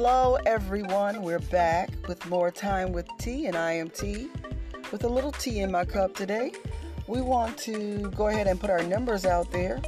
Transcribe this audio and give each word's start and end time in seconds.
Hello, 0.00 0.38
everyone. 0.46 1.22
We're 1.22 1.40
back 1.40 1.90
with 2.06 2.24
more 2.26 2.52
time 2.52 2.92
with 2.92 3.08
tea, 3.18 3.46
and 3.46 3.56
I 3.56 3.72
am 3.72 3.90
tea. 3.90 4.30
with 4.92 5.02
a 5.02 5.08
little 5.08 5.32
tea 5.32 5.58
in 5.58 5.72
my 5.72 5.84
cup 5.84 6.14
today. 6.14 6.52
We 7.08 7.20
want 7.20 7.58
to 7.66 8.08
go 8.16 8.28
ahead 8.28 8.46
and 8.46 8.60
put 8.60 8.70
our 8.70 8.80
numbers 8.84 9.26
out 9.26 9.50
there. 9.50 9.82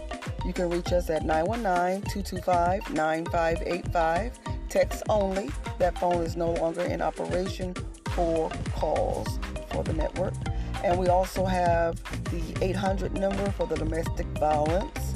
You 0.44 0.52
can 0.52 0.68
reach 0.68 0.92
us 0.92 1.10
at 1.10 1.24
919 1.24 2.02
225 2.10 2.92
9585. 2.92 4.40
Text 4.68 5.04
only. 5.08 5.48
That 5.78 5.96
phone 5.96 6.24
is 6.24 6.34
no 6.34 6.54
longer 6.54 6.82
in 6.82 7.00
operation 7.00 7.72
for 8.06 8.50
calls 8.72 9.38
for 9.70 9.84
the 9.84 9.92
network. 9.92 10.34
And 10.82 10.98
we 10.98 11.06
also 11.06 11.44
have 11.44 12.02
the 12.32 12.42
800 12.60 13.12
number 13.12 13.48
for 13.52 13.68
the 13.68 13.76
domestic 13.76 14.26
violence. 14.40 15.09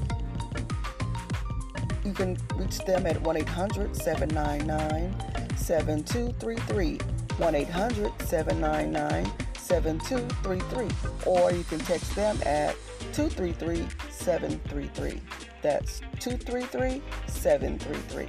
You 2.04 2.12
can 2.12 2.36
reach 2.56 2.78
them 2.80 3.06
at 3.06 3.20
1 3.22 3.36
800 3.38 3.96
799 3.96 5.56
7233. 5.56 6.98
1 7.38 7.54
800 7.54 8.22
799 8.22 9.32
7233. 9.58 10.88
Or 11.26 11.50
you 11.50 11.64
can 11.64 11.78
text 11.80 12.14
them 12.14 12.38
at 12.44 12.76
233 13.14 13.86
733. 14.10 15.20
That's 15.62 16.00
233 16.20 17.00
733. 17.26 18.28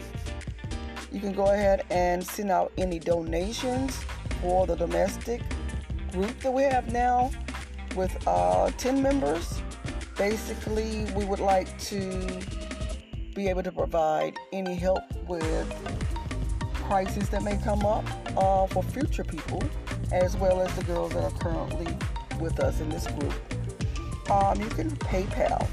You 1.11 1.19
can 1.19 1.33
go 1.33 1.45
ahead 1.47 1.85
and 1.89 2.25
send 2.25 2.51
out 2.51 2.71
any 2.77 2.99
donations 2.99 3.99
for 4.41 4.65
the 4.65 4.75
domestic 4.75 5.41
group 6.11 6.39
that 6.39 6.51
we 6.51 6.63
have 6.63 6.91
now 6.93 7.29
with 7.95 8.15
uh, 8.27 8.71
10 8.77 9.01
members. 9.01 9.61
Basically, 10.17 11.05
we 11.15 11.25
would 11.25 11.39
like 11.39 11.77
to 11.79 12.41
be 13.35 13.49
able 13.49 13.61
to 13.61 13.71
provide 13.71 14.33
any 14.53 14.75
help 14.75 15.03
with 15.27 15.69
crises 16.73 17.29
that 17.29 17.43
may 17.43 17.57
come 17.57 17.85
up 17.85 18.05
uh, 18.37 18.65
for 18.67 18.81
future 18.81 19.25
people, 19.25 19.61
as 20.11 20.37
well 20.37 20.61
as 20.61 20.73
the 20.75 20.83
girls 20.85 21.11
that 21.13 21.23
are 21.23 21.39
currently 21.39 21.97
with 22.39 22.59
us 22.61 22.79
in 22.79 22.89
this 22.89 23.05
group. 23.07 23.33
Um, 24.31 24.59
you 24.59 24.67
can 24.69 24.89
PayPal 24.97 25.67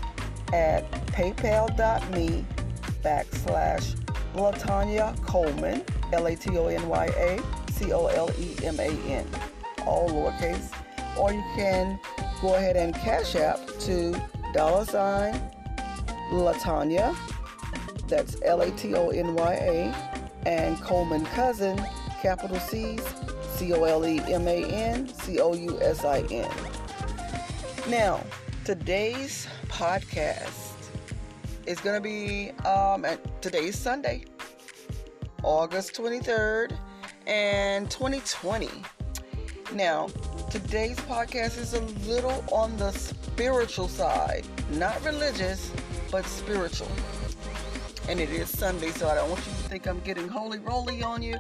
at 0.53 0.91
paypal.me 1.07 2.45
backslash 3.03 3.97
Latonya 4.35 5.23
Coleman, 5.25 5.83
L 6.13 6.27
A 6.27 6.35
T 6.37 6.59
O 6.59 6.67
N 6.67 6.89
Y 6.89 7.07
A 7.07 7.71
C 7.73 7.93
O 7.93 8.07
L 8.07 8.31
E 8.39 8.57
M 8.65 8.79
A 8.81 8.89
N 8.89 9.27
all 9.87 10.09
lowercase, 10.09 10.71
or 11.19 11.33
you 11.33 11.43
can 11.55 11.99
go 12.41 12.55
ahead 12.55 12.77
and 12.77 12.95
cash 12.95 13.37
app 13.37 13.59
to 13.81 14.21
dollar 14.53 14.85
sign 14.85 15.35
Latonya, 16.31 17.15
that's 18.13 18.37
L 18.45 18.61
A 18.61 18.71
T 18.73 18.95
O 18.95 19.09
N 19.09 19.35
Y 19.35 19.53
A, 19.55 20.47
and 20.47 20.79
Coleman 20.83 21.25
Cousin, 21.27 21.83
capital 22.21 22.61
C's, 22.61 23.03
C 23.55 23.73
O 23.73 23.85
L 23.85 24.05
E 24.07 24.21
M 24.31 24.47
A 24.47 24.65
N 24.67 25.09
C 25.09 25.41
O 25.41 25.55
U 25.55 25.81
S 25.81 26.05
I 26.05 26.21
N. 26.31 26.51
Now, 27.89 28.23
today's 28.67 29.49
podcast 29.69 30.75
is 31.67 31.81
going 31.81 31.97
to 31.97 32.03
be 32.03 32.51
um, 32.67 33.07
at 33.07 33.41
today's 33.41 33.79
Sunday, 33.79 34.27
August 35.43 35.95
23rd, 35.95 36.77
and 37.27 37.91
2020. 37.91 38.69
Now, 39.73 40.09
today's 40.51 40.99
podcast 40.99 41.59
is 41.59 41.73
a 41.73 41.81
little 42.07 42.45
on 42.53 42.77
the 42.77 42.93
spiritual 42.93 43.89
side, 43.89 44.45
not 44.73 45.03
religious, 45.03 45.73
but 46.11 46.27
spiritual. 46.27 46.89
And 48.09 48.21
it 48.21 48.31
is 48.31 48.49
Sunday, 48.49 48.91
so 48.91 49.09
I 49.09 49.15
don't 49.15 49.31
want 49.31 49.45
you 49.47 49.53
to 49.53 49.69
think 49.69 49.87
I'm 49.87 50.01
getting 50.01 50.29
holy 50.29 50.59
roly 50.59 51.03
on 51.03 51.23
you, 51.23 51.37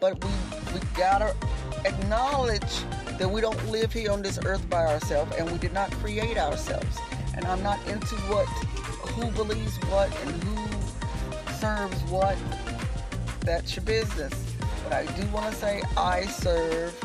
but 0.00 0.22
we 0.24 0.30
we 0.74 0.80
gotta 0.96 1.34
acknowledge 1.84 2.84
that 3.18 3.30
we 3.30 3.40
don't 3.40 3.70
live 3.70 3.92
here 3.92 4.10
on 4.10 4.22
this 4.22 4.38
earth 4.44 4.68
by 4.68 4.84
ourselves, 4.84 5.34
and 5.36 5.50
we 5.50 5.58
did 5.58 5.72
not 5.72 5.90
create 5.92 6.36
ourselves. 6.36 6.98
And 7.34 7.44
I'm 7.46 7.62
not 7.62 7.78
into 7.86 8.14
what, 8.28 8.46
who 9.12 9.30
believes 9.32 9.76
what, 9.88 10.10
and 10.24 10.42
who 10.44 11.52
serves 11.52 12.00
what. 12.10 12.36
That's 13.40 13.76
your 13.76 13.84
business. 13.84 14.32
But 14.84 14.92
I 14.94 15.06
do 15.12 15.26
want 15.28 15.52
to 15.52 15.52
say 15.52 15.82
I 15.96 16.26
serve 16.26 16.98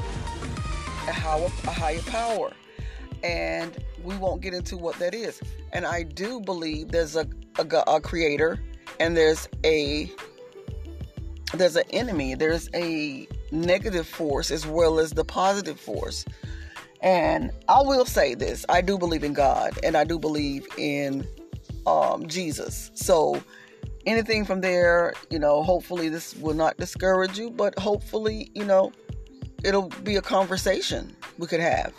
a 1.07 1.11
higher, 1.11 1.45
a 1.45 1.71
higher 1.71 2.01
power. 2.03 2.51
And 3.23 3.77
we 4.03 4.17
won't 4.17 4.41
get 4.41 4.53
into 4.53 4.77
what 4.77 4.97
that 4.99 5.13
is. 5.13 5.41
And 5.73 5.85
I 5.85 6.03
do 6.03 6.39
believe 6.39 6.89
there's 6.89 7.15
a, 7.15 7.27
a, 7.59 7.83
a 7.87 8.01
creator 8.01 8.59
and 8.99 9.15
there's 9.15 9.47
a 9.63 10.11
there's 11.53 11.75
an 11.75 11.83
enemy. 11.91 12.35
There's 12.35 12.69
a 12.73 13.27
negative 13.51 14.07
force 14.07 14.51
as 14.51 14.65
well 14.65 14.99
as 14.99 15.11
the 15.11 15.25
positive 15.25 15.79
force. 15.79 16.25
And 17.01 17.51
I 17.67 17.81
will 17.81 18.05
say 18.05 18.35
this: 18.35 18.65
I 18.69 18.81
do 18.81 18.97
believe 18.97 19.23
in 19.23 19.33
God, 19.33 19.77
and 19.83 19.97
I 19.97 20.03
do 20.03 20.19
believe 20.19 20.67
in 20.77 21.27
um, 21.85 22.27
Jesus. 22.27 22.91
So 22.93 23.41
anything 24.05 24.45
from 24.45 24.61
there, 24.61 25.13
you 25.29 25.39
know, 25.39 25.63
hopefully 25.63 26.09
this 26.09 26.35
will 26.35 26.53
not 26.53 26.77
discourage 26.77 27.37
you, 27.37 27.49
but 27.49 27.77
hopefully, 27.77 28.51
you 28.53 28.65
know, 28.65 28.91
it'll 29.63 29.89
be 30.03 30.15
a 30.15 30.21
conversation 30.21 31.15
we 31.37 31.47
could 31.47 31.59
have. 31.59 31.93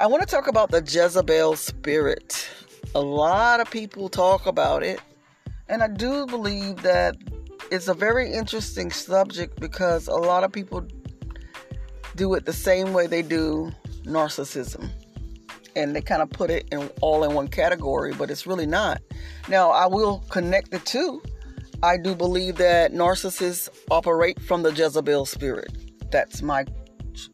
I 0.00 0.06
want 0.06 0.22
to 0.22 0.28
talk 0.28 0.48
about 0.48 0.70
the 0.70 0.80
Jezebel 0.80 1.56
spirit. 1.56 2.48
A 2.96 3.00
lot 3.00 3.60
of 3.60 3.70
people 3.70 4.08
talk 4.08 4.46
about 4.46 4.82
it, 4.82 5.02
and 5.68 5.82
I 5.82 5.88
do 5.88 6.24
believe 6.24 6.80
that 6.80 7.14
it's 7.70 7.88
a 7.88 7.92
very 7.92 8.32
interesting 8.32 8.90
subject 8.90 9.60
because 9.60 10.08
a 10.08 10.14
lot 10.14 10.44
of 10.44 10.50
people 10.50 10.82
do 12.14 12.32
it 12.32 12.46
the 12.46 12.54
same 12.54 12.94
way 12.94 13.06
they 13.06 13.20
do 13.20 13.70
narcissism. 14.04 14.88
And 15.76 15.94
they 15.94 16.00
kind 16.00 16.22
of 16.22 16.30
put 16.30 16.48
it 16.48 16.68
in 16.72 16.88
all 17.02 17.22
in 17.22 17.34
one 17.34 17.48
category, 17.48 18.14
but 18.14 18.30
it's 18.30 18.46
really 18.46 18.64
not. 18.64 19.02
Now, 19.46 19.72
I 19.72 19.84
will 19.84 20.20
connect 20.30 20.70
the 20.70 20.78
two 20.78 21.20
I 21.82 21.98
do 21.98 22.14
believe 22.14 22.56
that 22.56 22.94
narcissists 22.94 23.68
operate 23.90 24.40
from 24.40 24.62
the 24.62 24.72
Jezebel 24.72 25.26
spirit. 25.26 25.70
That's 26.10 26.40
my 26.40 26.64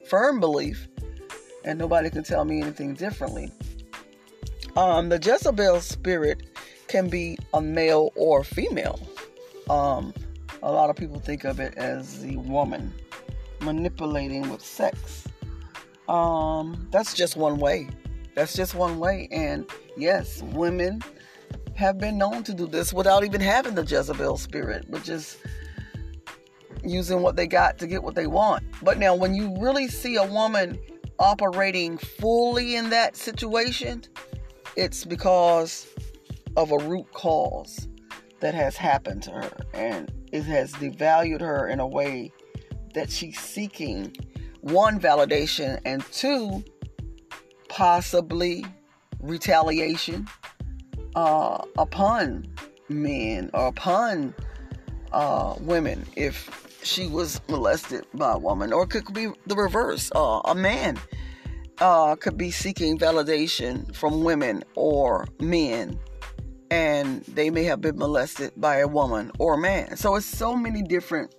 firm 0.09 0.41
belief, 0.41 0.89
and 1.65 1.79
nobody 1.79 2.11
can 2.11 2.25
tell 2.25 2.45
me 2.45 2.61
anything 2.61 2.95
differently. 2.95 3.53
Um, 4.77 5.11
the 5.11 5.19
Jezebel 5.23 5.81
spirit 5.81 6.43
can 6.89 7.09
be 7.09 7.37
a 7.53 7.61
male 7.61 8.11
or 8.17 8.43
female. 8.43 8.99
Um, 9.69 10.15
a 10.63 10.73
lot 10.73 10.89
of 10.89 10.97
people 10.97 11.19
think 11.21 11.45
of 11.45 11.61
it 11.61 11.75
as 11.77 12.23
the 12.23 12.37
woman 12.37 12.93
manipulating 13.61 14.49
with 14.49 14.63
sex. 14.63 15.29
Um, 16.09 16.89
that's 16.91 17.15
just 17.15 17.37
one 17.37 17.59
way. 17.59 17.89
That's 18.35 18.55
just 18.55 18.75
one 18.75 18.99
way. 18.99 19.29
And 19.31 19.69
yes, 19.97 20.43
women 20.43 21.03
have 21.75 21.99
been 21.99 22.17
known 22.17 22.43
to 22.45 22.55
do 22.55 22.67
this 22.67 22.93
without 22.93 23.25
even 23.25 23.41
having 23.41 23.75
the 23.75 23.85
Jezebel 23.85 24.39
spirit, 24.39 24.89
which 24.89 25.09
is 25.09 25.37
using 26.85 27.23
what 27.23 27.37
they 27.37 27.47
got 27.47 27.79
to 27.79 27.87
get 27.87 28.03
what 28.03 28.15
they 28.15 28.27
want. 28.27 28.65
But 28.83 28.99
now, 28.99 29.15
when 29.15 29.35
you 29.35 29.55
really 29.61 29.89
see 29.89 30.17
a 30.17 30.25
woman 30.25 30.79
operating 31.19 31.99
fully 31.99 32.77
in 32.77 32.91
that 32.91 33.17
situation, 33.17 34.05
it's 34.77 35.05
because 35.05 35.87
of 36.57 36.71
a 36.71 36.79
root 36.79 37.11
cause 37.13 37.89
that 38.41 38.55
has 38.55 38.77
happened 38.77 39.23
to 39.23 39.31
her 39.31 39.51
and 39.75 40.13
it 40.33 40.43
has 40.43 40.73
devalued 40.75 41.41
her 41.41 41.69
in 41.69 41.81
a 41.81 41.87
way 41.87 42.33
that 42.95 43.11
she's 43.11 43.39
seeking 43.39 44.15
one 44.61 44.99
validation 44.99 45.81
and 45.85 46.05
two 46.13 46.63
possibly 47.69 48.65
retaliation 49.21 50.29
uh, 51.15 51.63
upon 51.79 52.47
men 52.89 53.51
or 53.55 53.69
upon 53.69 54.35
uh, 55.13 55.55
women 55.61 56.05
if 56.17 56.69
she 56.83 57.07
was 57.07 57.41
molested 57.49 58.05
by 58.15 58.33
a 58.33 58.39
woman, 58.39 58.73
or 58.73 58.85
it 58.85 58.89
could 58.91 59.15
be 59.15 59.29
the 59.47 59.55
reverse. 59.55 60.11
Uh, 60.15 60.41
a 60.45 60.55
man 60.55 60.99
uh, 61.79 62.17
could 62.17 62.37
be 62.37 62.51
seeking 62.51 62.99
validation 62.99 63.95
from 63.95 64.25
women 64.25 64.63
or 64.75 65.27
men, 65.41 65.99
and 66.71 67.23
they 67.25 67.51
may 67.51 67.65
have 67.65 67.81
been 67.81 67.99
molested 67.99 68.53
by 68.57 68.79
a 68.79 68.89
woman 68.89 69.31
or 69.39 69.55
a 69.55 69.59
man. 69.59 69.97
So 69.97 70.17
it's 70.17 70.27
so 70.27 70.57
many 70.57 70.83
different 70.83 71.35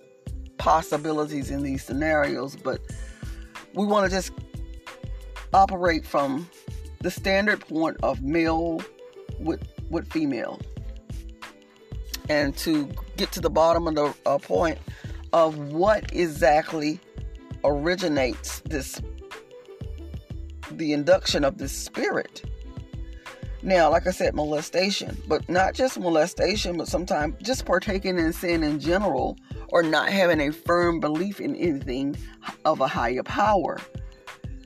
possibilities 0.58 1.50
in 1.50 1.62
these 1.62 1.84
scenarios, 1.84 2.56
but 2.56 2.80
we 3.74 3.86
want 3.86 4.10
to 4.10 4.14
just 4.14 4.32
operate 5.52 6.06
from 6.06 6.48
the 7.00 7.10
standard 7.10 7.60
point 7.60 7.96
of 8.02 8.22
male 8.22 8.82
with 9.38 9.62
with 9.90 10.10
female 10.10 10.60
and 12.28 12.56
to 12.56 12.88
get 13.16 13.30
to 13.32 13.40
the 13.40 13.50
bottom 13.50 13.86
of 13.86 13.94
the 13.94 14.14
uh, 14.26 14.38
point 14.38 14.78
of 15.32 15.58
what 15.72 16.12
exactly 16.12 16.98
originates 17.64 18.60
this 18.60 19.00
the 20.78 20.92
induction 20.92 21.44
of 21.44 21.58
this 21.58 21.72
spirit 21.72 22.42
Now, 23.62 23.90
like 23.90 24.06
I 24.06 24.10
said, 24.10 24.34
molestation, 24.34 25.16
but 25.26 25.48
not 25.48 25.72
just 25.74 25.98
molestation, 25.98 26.76
but 26.76 26.86
sometimes 26.86 27.36
just 27.42 27.64
partaking 27.64 28.18
in 28.18 28.32
sin 28.32 28.62
in 28.62 28.78
general 28.78 29.38
or 29.68 29.82
not 29.82 30.10
having 30.10 30.40
a 30.40 30.52
firm 30.52 31.00
belief 31.00 31.40
in 31.40 31.56
anything 31.56 32.16
of 32.66 32.80
a 32.80 32.86
higher 32.86 33.22
power. 33.22 33.78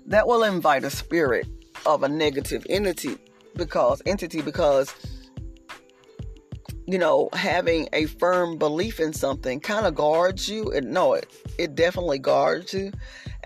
That 0.06 0.26
will 0.26 0.42
invite 0.42 0.82
a 0.82 0.90
spirit 0.90 1.46
of 1.86 2.02
a 2.02 2.08
negative 2.08 2.66
entity 2.68 3.18
because 3.54 4.02
entity 4.04 4.42
because 4.42 4.92
you 6.88 6.96
know, 6.96 7.28
having 7.34 7.86
a 7.92 8.06
firm 8.06 8.56
belief 8.56 8.98
in 8.98 9.12
something 9.12 9.60
kind 9.60 9.84
of 9.84 9.94
guards 9.94 10.48
you. 10.48 10.72
And 10.72 10.90
no, 10.90 11.12
it, 11.12 11.30
it 11.58 11.74
definitely 11.74 12.18
guards 12.18 12.72
you. 12.72 12.92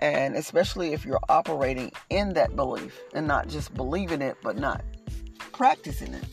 And 0.03 0.35
especially 0.35 0.91
if 0.91 1.05
you're 1.05 1.21
operating 1.29 1.93
in 2.09 2.33
that 2.33 2.57
belief 2.57 2.99
and 3.13 3.25
not 3.25 3.47
just 3.47 3.73
believing 3.73 4.21
it, 4.21 4.35
but 4.43 4.57
not 4.57 4.83
practicing 5.53 6.13
it. 6.13 6.25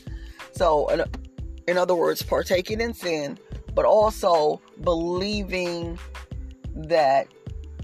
So, 0.51 0.89
in, 1.69 1.77
other 1.77 1.95
words, 1.95 2.21
partaking 2.21 2.81
in 2.81 2.93
sin, 2.93 3.39
but 3.73 3.85
also 3.85 4.61
believing 4.81 5.97
that 6.75 7.29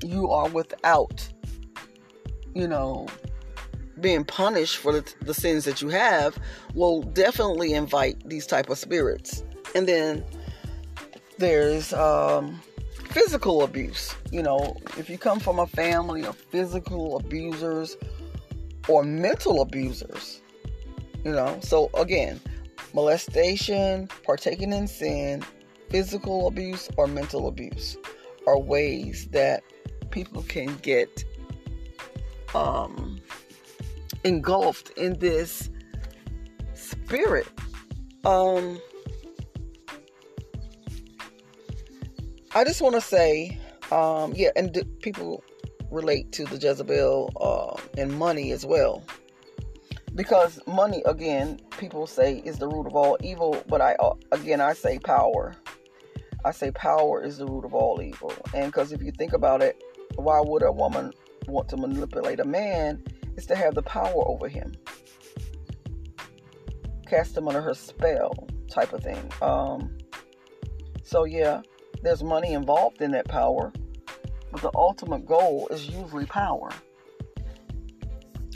you 0.04 0.30
are 0.30 0.50
without, 0.50 1.26
you 2.54 2.68
know, 2.68 3.08
being 4.02 4.26
punished 4.26 4.76
for 4.76 4.92
the, 4.92 5.14
the 5.22 5.34
sins 5.34 5.64
that 5.64 5.82
you 5.82 5.88
have 5.88 6.38
will 6.74 7.02
definitely 7.02 7.74
invite 7.74 8.28
these 8.28 8.46
type 8.46 8.70
of 8.70 8.78
spirits. 8.78 9.42
And 9.74 9.88
then 9.88 10.26
there's 11.38 11.94
um, 11.94 12.60
physical 13.18 13.64
abuse. 13.64 14.14
You 14.32 14.44
know, 14.44 14.78
if 14.96 15.10
you 15.10 15.18
come 15.18 15.40
from 15.40 15.58
a 15.58 15.66
family 15.66 16.24
of 16.24 16.38
physical 16.38 17.18
abusers 17.18 17.98
or 18.88 19.04
mental 19.04 19.62
abusers, 19.62 20.42
you 21.26 21.32
know, 21.32 21.58
so 21.62 21.90
again, 21.96 22.40
molestation, 22.94 24.08
partaking 24.24 24.72
in 24.72 24.88
sin, 24.88 25.44
physical 25.90 26.48
abuse, 26.48 26.90
or 26.96 27.08
mental 27.08 27.48
abuse 27.48 27.98
are 28.46 28.60
ways 28.60 29.28
that 29.32 29.64
people 30.12 30.44
can 30.44 30.78
get 30.84 31.24
um, 32.54 33.20
engulfed 34.24 34.92
in 34.92 35.18
this 35.18 35.72
spirit. 36.76 37.48
Um, 38.26 38.80
I 42.56 42.64
just 42.64 42.82
want 42.82 42.96
to 42.96 43.02
say, 43.02 43.60
um, 43.92 44.34
yeah, 44.36 44.50
and 44.56 44.74
people 45.02 45.44
relate 45.92 46.32
to 46.34 46.46
the 46.46 46.58
Jezebel 46.58 47.32
uh, 47.40 48.00
and 48.00 48.18
money 48.18 48.52
as 48.52 48.66
well. 48.66 49.04
Because 50.16 50.60
money, 50.66 51.04
again, 51.06 51.60
people 51.78 52.08
say 52.08 52.42
is 52.46 52.58
the 52.58 52.68
root 52.68 52.88
of 52.88 52.96
all 52.96 53.18
evil, 53.22 53.64
but 53.68 53.82
I, 53.82 53.94
uh, 53.96 54.14
again, 54.32 54.62
I 54.62 54.74
say 54.74 54.98
power. 54.98 55.56
I 56.46 56.52
say 56.52 56.72
power 56.72 57.22
is 57.22 57.38
the 57.38 57.46
root 57.46 57.66
of 57.66 57.74
all 57.74 58.02
evil. 58.02 58.34
And 58.54 58.68
because 58.68 58.92
if 58.92 59.04
you 59.04 59.12
think 59.12 59.34
about 59.34 59.62
it, 59.62 59.84
why 60.16 60.40
would 60.40 60.64
a 60.64 60.72
woman 60.72 61.12
want 61.48 61.70
to 61.70 61.78
manipulate 61.78 62.40
a 62.40 62.46
man 62.46 63.04
is 63.36 63.46
to 63.48 63.56
have 63.56 63.76
the 63.76 63.84
power 63.84 64.28
over 64.28 64.48
him. 64.48 64.74
Cast 67.08 67.38
him 67.38 67.48
under 67.48 67.62
her 67.62 67.74
spell, 67.74 68.48
type 68.70 68.94
of 68.94 69.04
thing. 69.04 69.32
Um, 69.42 69.98
so, 71.04 71.26
yeah, 71.26 71.62
there's 72.04 72.24
money 72.24 72.54
involved 72.54 73.02
in 73.02 73.12
that 73.12 73.28
power, 73.28 73.72
but 74.52 74.62
the 74.62 74.72
ultimate 74.76 75.26
goal 75.26 75.68
is 75.72 75.88
usually 75.88 76.26
power. 76.26 76.70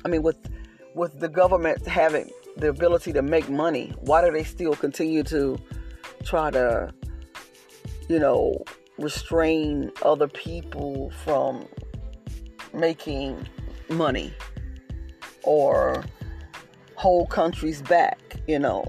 I 0.03 0.07
mean, 0.07 0.23
with 0.23 0.37
with 0.95 1.19
the 1.19 1.29
government 1.29 1.87
having 1.87 2.29
the 2.57 2.69
ability 2.69 3.13
to 3.13 3.21
make 3.21 3.49
money, 3.49 3.93
why 4.01 4.23
do 4.23 4.31
they 4.31 4.43
still 4.43 4.75
continue 4.75 5.23
to 5.23 5.57
try 6.23 6.51
to, 6.51 6.93
you 8.09 8.19
know, 8.19 8.63
restrain 8.97 9.91
other 10.03 10.27
people 10.27 11.11
from 11.23 11.65
making 12.73 13.47
money? 13.89 14.33
or 15.43 16.03
hold 16.95 17.29
countries 17.29 17.81
back, 17.81 18.19
you 18.47 18.59
know, 18.59 18.83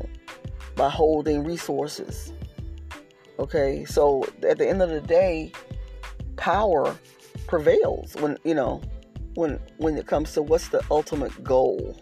by 0.76 0.88
holding 0.88 1.44
resources. 1.44 2.32
Okay, 3.38 3.84
so 3.84 4.25
at 4.49 4.58
the 4.58 4.69
end 4.69 4.82
of 4.82 4.90
the 4.90 5.00
day, 5.00 5.52
power 6.37 6.96
prevails 7.46 8.14
when 8.17 8.37
you 8.44 8.55
know 8.55 8.81
when 9.34 9.58
when 9.79 9.96
it 9.96 10.06
comes 10.06 10.32
to 10.32 10.43
what's 10.43 10.69
the 10.69 10.82
ultimate 10.90 11.43
goal 11.43 11.96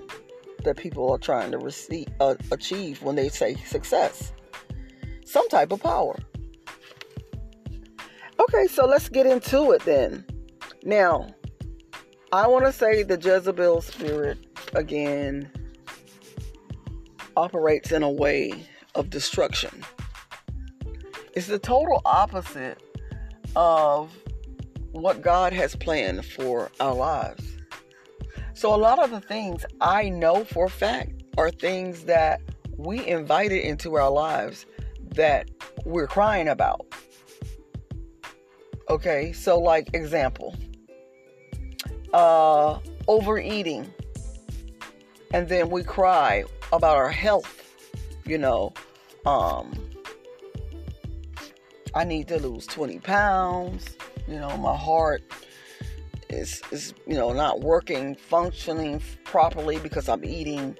that 0.64 0.76
people 0.76 1.10
are 1.10 1.18
trying 1.18 1.50
to 1.50 1.58
receive 1.58 2.06
uh, 2.20 2.34
achieve 2.50 3.02
when 3.02 3.16
they 3.16 3.28
say 3.28 3.54
success. 3.66 4.32
Some 5.24 5.48
type 5.48 5.72
of 5.72 5.82
power. 5.82 6.18
Okay 8.40 8.66
so 8.66 8.86
let's 8.86 9.08
get 9.08 9.26
into 9.26 9.72
it 9.72 9.82
then. 9.84 10.24
Now 10.84 11.34
I 12.32 12.46
want 12.46 12.64
to 12.64 12.72
say 12.72 13.02
the 13.02 13.18
Jezebel 13.18 13.80
spirit 13.80 14.38
again 14.74 15.50
operates 17.36 17.92
in 17.92 18.02
a 18.02 18.10
way 18.10 18.66
of 18.94 19.10
destruction. 19.10 19.84
It's 21.34 21.46
the 21.46 21.58
total 21.58 22.02
opposite 22.04 22.78
of 23.56 24.16
what 24.92 25.22
God 25.22 25.52
has 25.52 25.76
planned 25.76 26.24
for 26.24 26.70
our 26.80 26.94
lives. 26.94 27.56
So, 28.54 28.74
a 28.74 28.76
lot 28.76 28.98
of 28.98 29.10
the 29.10 29.20
things 29.20 29.64
I 29.80 30.08
know 30.08 30.44
for 30.44 30.66
a 30.66 30.70
fact 30.70 31.12
are 31.38 31.50
things 31.50 32.04
that 32.04 32.42
we 32.76 33.06
invited 33.06 33.64
into 33.64 33.94
our 33.94 34.10
lives 34.10 34.66
that 35.14 35.50
we're 35.84 36.06
crying 36.06 36.48
about. 36.48 36.86
Okay, 38.88 39.32
so, 39.32 39.58
like, 39.58 39.88
example 39.94 40.56
uh, 42.12 42.78
overeating, 43.08 43.92
and 45.32 45.48
then 45.48 45.70
we 45.70 45.82
cry 45.82 46.44
about 46.72 46.96
our 46.96 47.10
health. 47.10 47.56
You 48.24 48.38
know, 48.38 48.72
um, 49.26 49.72
I 51.94 52.04
need 52.04 52.28
to 52.28 52.38
lose 52.38 52.66
20 52.66 53.00
pounds. 53.00 53.96
You 54.28 54.38
know, 54.38 54.56
my 54.56 54.76
heart 54.76 55.22
is 56.28 56.62
is 56.70 56.94
you 57.06 57.14
know 57.14 57.32
not 57.32 57.60
working, 57.60 58.14
functioning 58.14 59.02
properly 59.24 59.78
because 59.78 60.08
I'm 60.08 60.24
eating 60.24 60.76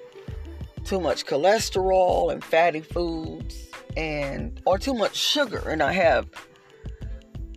too 0.85 0.99
much 0.99 1.25
cholesterol 1.25 2.31
and 2.31 2.43
fatty 2.43 2.81
foods 2.81 3.67
and 3.97 4.59
or 4.65 4.79
too 4.79 4.93
much 4.93 5.15
sugar 5.15 5.61
and 5.69 5.83
I 5.83 5.91
have 5.91 6.27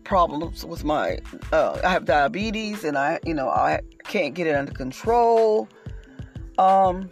problems 0.02 0.64
with 0.64 0.84
my 0.84 1.18
uh, 1.52 1.80
I 1.82 1.88
have 1.90 2.04
diabetes 2.04 2.84
and 2.84 2.98
I 2.98 3.20
you 3.24 3.34
know 3.34 3.48
I 3.48 3.80
can't 4.04 4.34
get 4.34 4.46
it 4.46 4.54
under 4.54 4.72
control. 4.72 5.68
Um 6.58 7.10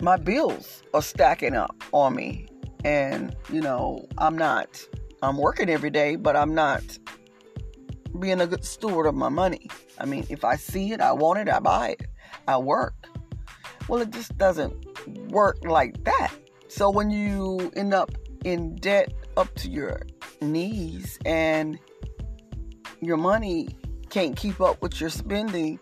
my 0.00 0.16
bills 0.16 0.82
are 0.94 1.02
stacking 1.02 1.54
up 1.54 1.76
on 1.92 2.16
me 2.16 2.48
and 2.84 3.36
you 3.50 3.60
know 3.60 4.06
I'm 4.18 4.36
not 4.36 4.84
I'm 5.22 5.36
working 5.36 5.68
every 5.68 5.90
day 5.90 6.16
but 6.16 6.36
I'm 6.36 6.54
not 6.54 6.82
being 8.18 8.40
a 8.40 8.46
good 8.46 8.64
steward 8.64 9.06
of 9.06 9.14
my 9.14 9.28
money. 9.28 9.68
I 9.98 10.06
mean 10.06 10.26
if 10.28 10.44
I 10.44 10.56
see 10.56 10.92
it, 10.92 11.00
I 11.00 11.12
want 11.12 11.38
it, 11.38 11.48
I 11.48 11.60
buy 11.60 11.90
it. 11.90 12.06
I 12.46 12.56
work. 12.58 12.94
Well, 13.88 14.00
it 14.00 14.10
just 14.10 14.36
doesn't 14.38 14.74
work 15.30 15.58
like 15.64 16.04
that. 16.04 16.32
So 16.68 16.90
when 16.90 17.10
you 17.10 17.72
end 17.76 17.94
up 17.94 18.10
in 18.44 18.76
debt 18.76 19.12
up 19.36 19.54
to 19.56 19.68
your 19.70 20.02
knees 20.40 21.18
and 21.24 21.78
your 23.00 23.16
money 23.16 23.68
can't 24.10 24.36
keep 24.36 24.60
up 24.60 24.80
with 24.82 25.00
your 25.00 25.10
spending, 25.10 25.78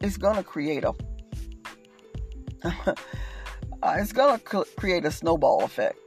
it's 0.00 0.16
going 0.16 0.36
to 0.36 0.42
create 0.42 0.84
a 0.84 0.94
it's 3.84 4.12
going 4.12 4.38
to 4.38 4.64
create 4.76 5.04
a 5.04 5.10
snowball 5.10 5.62
effect 5.64 5.98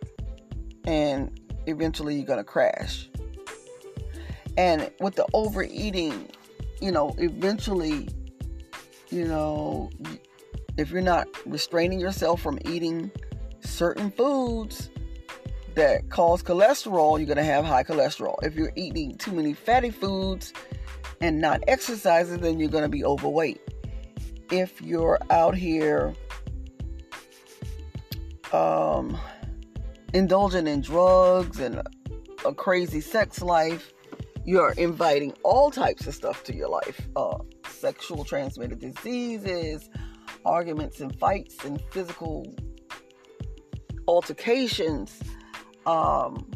and 0.86 1.39
eventually 1.65 2.15
you're 2.15 2.25
going 2.25 2.39
to 2.39 2.43
crash. 2.43 3.09
And 4.57 4.91
with 5.00 5.15
the 5.15 5.25
overeating, 5.33 6.29
you 6.81 6.91
know, 6.91 7.15
eventually 7.17 8.09
you 9.12 9.25
know, 9.25 9.89
if 10.77 10.91
you're 10.91 11.01
not 11.01 11.27
restraining 11.45 12.00
yourself 12.00 12.41
from 12.41 12.59
eating 12.65 13.12
certain 13.62 14.12
foods, 14.12 14.89
that 15.75 16.09
cause 16.09 16.43
cholesterol, 16.43 17.17
you're 17.17 17.27
going 17.27 17.38
to 17.38 17.43
have 17.43 17.63
high 17.63 17.83
cholesterol. 17.83 18.36
If 18.43 18.55
you're 18.55 18.74
eating 18.75 19.17
too 19.17 19.31
many 19.31 19.53
fatty 19.53 19.91
foods 19.91 20.51
and 21.21 21.39
not 21.39 21.63
exercising, 21.67 22.41
then 22.41 22.59
you're 22.59 22.69
going 22.69 22.83
to 22.83 22.89
be 22.89 23.03
overweight. 23.03 23.62
If 24.51 24.81
you're 24.81 25.19
out 25.29 25.55
here 25.55 26.13
um, 28.51 29.17
indulging 30.13 30.68
in 30.68 30.82
drugs 30.82 31.60
and 31.60 31.82
a, 32.46 32.54
crazy 32.54 33.01
sex 33.01 33.42
life, 33.42 33.94
you're 34.46 34.72
inviting 34.72 35.34
all 35.44 35.70
types 35.70 36.08
of 36.08 36.16
stuff 36.16 36.44
to 36.46 36.56
your 36.56 36.70
life 36.70 37.08
uh, 37.16 37.38
sexual 37.68 38.24
transmitted 38.24 38.80
diseases, 38.80 39.89
arguments 40.46 41.01
and 41.01 41.18
fights 41.20 41.63
and 41.63 41.82
physical 41.92 42.54
altercations. 44.08 45.20
Um, 45.86 46.50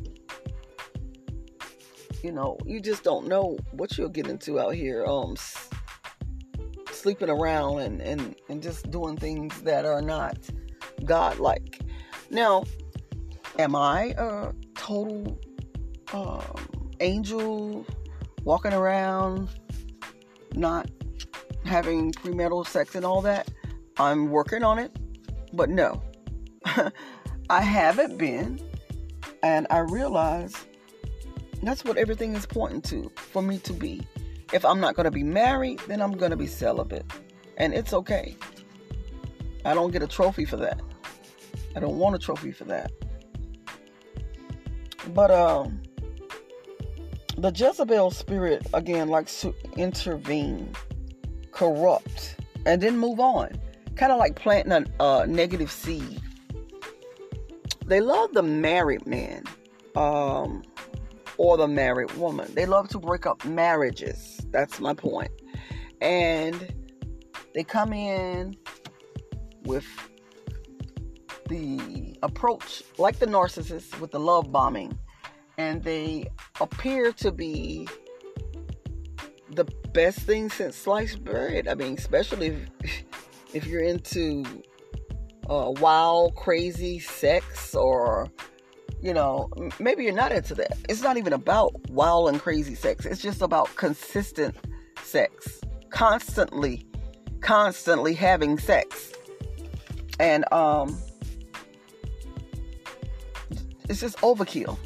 you 2.24 2.32
know, 2.32 2.58
you 2.66 2.80
just 2.80 3.04
don't 3.04 3.28
know 3.28 3.58
what 3.72 3.98
you'll 3.98 4.10
get 4.10 4.28
into 4.28 4.60
out 4.60 4.76
here. 4.76 5.06
Um, 5.06 5.36
sleeping 6.92 7.30
around 7.30 7.80
and, 7.80 8.02
and, 8.02 8.36
and 8.48 8.64
just 8.64 8.90
doing 8.90 9.18
things 9.18 9.62
that 9.64 9.86
are 9.86 10.02
not 10.02 10.38
godlike. 11.04 11.82
Now, 12.30 12.64
am 13.60 13.76
I 13.76 14.14
a 14.18 14.54
total 14.76 15.40
um, 16.14 16.90
angel 17.00 17.86
walking 18.44 18.74
around 18.74 19.50
not 20.54 20.90
having 21.66 22.12
premarital 22.12 22.68
sex 22.68 22.96
and 22.96 23.06
all 23.06 23.22
that? 23.22 23.50
I'm 23.98 24.30
working 24.30 24.64
on 24.64 24.80
it, 24.80 24.96
but 25.54 25.70
no, 25.70 26.02
I 27.50 27.62
haven't 27.62 28.18
been. 28.18 28.60
And 29.44 29.68
I 29.70 29.80
realize 29.80 30.56
that's 31.62 31.84
what 31.84 31.98
everything 31.98 32.34
is 32.34 32.46
pointing 32.46 32.82
to 32.84 33.12
for 33.16 33.42
me 33.42 33.58
to 33.60 33.74
be. 33.74 34.08
If 34.54 34.64
I'm 34.64 34.80
not 34.80 34.96
going 34.96 35.06
to 35.06 35.12
be 35.12 35.24
married, 35.24 35.80
then 35.88 36.02
I'm 36.02 36.14
going 36.14 36.32
to 36.32 36.38
be 36.38 36.48
celibate. 36.48 37.06
And 37.58 37.74
it's 37.74 37.94
okay. 37.94 38.36
I 39.66 39.74
don't 39.74 39.92
get 39.92 40.02
a 40.02 40.08
trophy 40.08 40.46
for 40.46 40.58
that. 40.58 40.80
I 41.76 41.80
don't 41.80 41.98
want 41.98 42.16
a 42.16 42.20
trophy 42.20 42.52
for 42.52 42.64
that. 42.66 42.92
But 45.10 45.32
um 45.32 45.82
the 47.38 47.52
Jezebel 47.52 48.12
spirit 48.12 48.68
again 48.74 49.10
likes 49.10 49.42
to 49.42 49.54
intervene, 49.76 50.72
corrupt, 51.52 52.36
and 52.66 52.82
then 52.82 52.98
move 52.98 53.20
on. 53.20 53.50
Kind 53.96 54.12
of 54.12 54.20
like 54.20 54.36
planting 54.36 54.72
a, 54.72 55.04
a 55.04 55.28
negative 55.28 55.72
seed. 55.72 56.22
They 57.86 58.02
love 58.02 58.34
the 58.34 58.44
married 58.44 59.06
man. 59.06 59.44
Um 59.96 60.64
or 61.38 61.58
the 61.58 61.68
married 61.68 62.12
woman. 62.14 62.54
They 62.54 62.66
love 62.66 62.90
to 62.90 63.00
break 63.00 63.26
up 63.26 63.44
marriages. 63.46 64.40
That's 64.52 64.80
my 64.80 64.94
point. 64.94 65.32
And 66.02 66.74
they 67.54 67.64
come 67.64 67.94
in 67.94 68.56
with 69.64 69.86
the 71.50 72.03
approach, 72.24 72.84
like 72.98 73.20
the 73.20 73.28
narcissist, 73.28 74.00
with 74.00 74.12
the 74.12 74.20
love 74.20 74.52
bombing, 74.52 74.98
and 75.58 75.84
they 75.84 76.30
appear 76.60 77.12
to 77.14 77.32
be 77.32 77.88
the 79.52 79.66
best 79.94 80.20
thing 80.20 80.50
since 80.50 80.76
sliced 80.76 81.24
bread. 81.24 81.68
I 81.68 81.76
mean, 81.76 81.94
especially 81.96 82.48
if, 82.48 83.04
if 83.54 83.68
you're 83.68 83.84
into 83.84 84.44
uh, 85.50 85.72
wild, 85.80 86.36
crazy 86.36 87.00
sex 87.00 87.76
or 87.76 88.28
you 89.02 89.14
know, 89.14 89.50
maybe 89.80 90.06
you're 90.06 90.14
not 90.14 90.32
into 90.32 90.56
that. 90.56 90.78
It's 90.88 91.02
not 91.02 91.18
even 91.18 91.34
about 91.34 91.90
wild 91.90 92.30
and 92.30 92.40
crazy 92.40 92.74
sex. 92.74 93.06
It's 93.06 93.22
just 93.22 93.42
about 93.42 93.76
consistent 93.76 94.56
sex. 95.04 95.60
Constantly, 95.90 96.86
constantly 97.42 98.14
having 98.14 98.58
sex. 98.58 99.12
And 100.22 100.46
um 100.54 100.98
it's 103.90 104.02
just 104.02 104.18
overkill. 104.18 104.78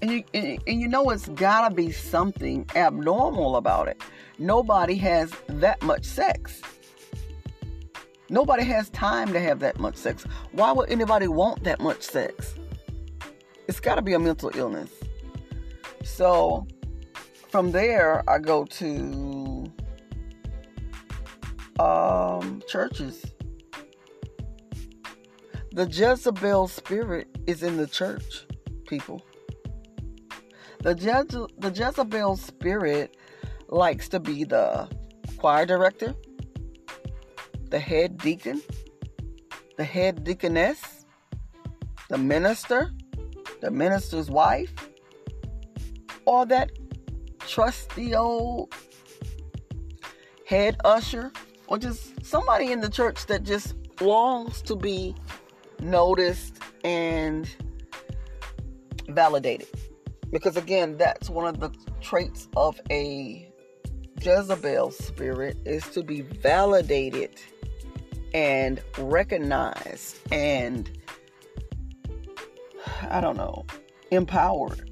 And 0.00 0.10
you 0.10 0.24
and, 0.34 0.60
you 0.66 0.88
know 0.88 1.10
it's 1.10 1.28
got 1.28 1.68
to 1.68 1.74
be 1.74 1.92
something 1.92 2.66
abnormal 2.74 3.56
about 3.56 3.88
it. 3.88 4.02
Nobody 4.38 4.96
has 4.96 5.32
that 5.46 5.82
much 5.82 6.04
sex. 6.04 6.60
Nobody 8.28 8.64
has 8.64 8.88
time 8.90 9.32
to 9.32 9.40
have 9.40 9.60
that 9.60 9.78
much 9.78 9.96
sex. 9.96 10.24
Why 10.52 10.72
would 10.72 10.90
anybody 10.90 11.28
want 11.28 11.64
that 11.64 11.80
much 11.80 12.02
sex? 12.02 12.54
it's 13.68 13.80
got 13.80 13.94
to 13.94 14.02
be 14.02 14.12
a 14.12 14.18
mental 14.18 14.50
illness. 14.54 14.90
So 16.04 16.66
from 17.50 17.72
there, 17.72 18.22
I 18.28 18.38
go 18.38 18.64
to 18.64 19.72
um, 21.78 22.62
churches. 22.68 23.24
The 25.72 25.86
Jezebel 25.86 26.68
spirit 26.68 27.31
is 27.46 27.62
in 27.62 27.76
the 27.76 27.86
church, 27.86 28.46
people. 28.86 29.24
The, 30.80 30.94
Je- 30.94 31.48
the 31.58 31.70
Jezebel 31.70 32.36
spirit 32.36 33.16
likes 33.68 34.08
to 34.10 34.20
be 34.20 34.44
the 34.44 34.88
choir 35.38 35.66
director, 35.66 36.14
the 37.70 37.78
head 37.78 38.18
deacon, 38.18 38.62
the 39.76 39.84
head 39.84 40.24
deaconess, 40.24 41.06
the 42.08 42.18
minister, 42.18 42.90
the 43.60 43.70
minister's 43.70 44.30
wife, 44.30 44.72
or 46.24 46.46
that 46.46 46.70
trusty 47.46 48.14
old 48.14 48.74
head 50.46 50.76
usher, 50.84 51.32
or 51.66 51.78
just 51.78 52.24
somebody 52.24 52.72
in 52.72 52.80
the 52.80 52.90
church 52.90 53.26
that 53.26 53.42
just 53.42 53.74
longs 54.00 54.62
to 54.62 54.76
be 54.76 55.14
noticed 55.80 56.61
and 56.84 57.48
validated. 59.08 59.68
Because 60.30 60.56
again, 60.56 60.96
that's 60.96 61.28
one 61.28 61.46
of 61.46 61.60
the 61.60 61.70
traits 62.00 62.48
of 62.56 62.80
a 62.90 63.48
Jezebel 64.20 64.90
spirit 64.92 65.58
is 65.64 65.86
to 65.88 66.02
be 66.02 66.20
validated 66.22 67.30
and 68.32 68.80
recognized 68.98 70.18
and 70.30 70.90
I 73.10 73.20
don't 73.20 73.36
know, 73.36 73.66
empowered 74.10 74.90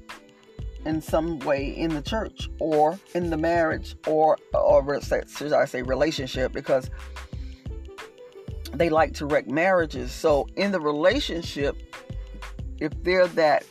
in 0.85 1.01
some 1.01 1.39
way 1.39 1.67
in 1.67 1.93
the 1.93 2.01
church 2.01 2.49
or 2.59 2.99
in 3.13 3.29
the 3.29 3.37
marriage 3.37 3.95
or 4.07 4.37
or 4.53 5.01
should 5.01 5.53
I 5.53 5.65
say 5.65 5.81
relationship 5.81 6.51
because 6.51 6.89
they 8.73 8.89
like 8.89 9.13
to 9.15 9.25
wreck 9.25 9.47
marriages. 9.47 10.11
So 10.11 10.47
in 10.55 10.71
the 10.71 10.79
relationship, 10.79 11.77
if 12.79 12.91
they're 13.03 13.27
that 13.27 13.65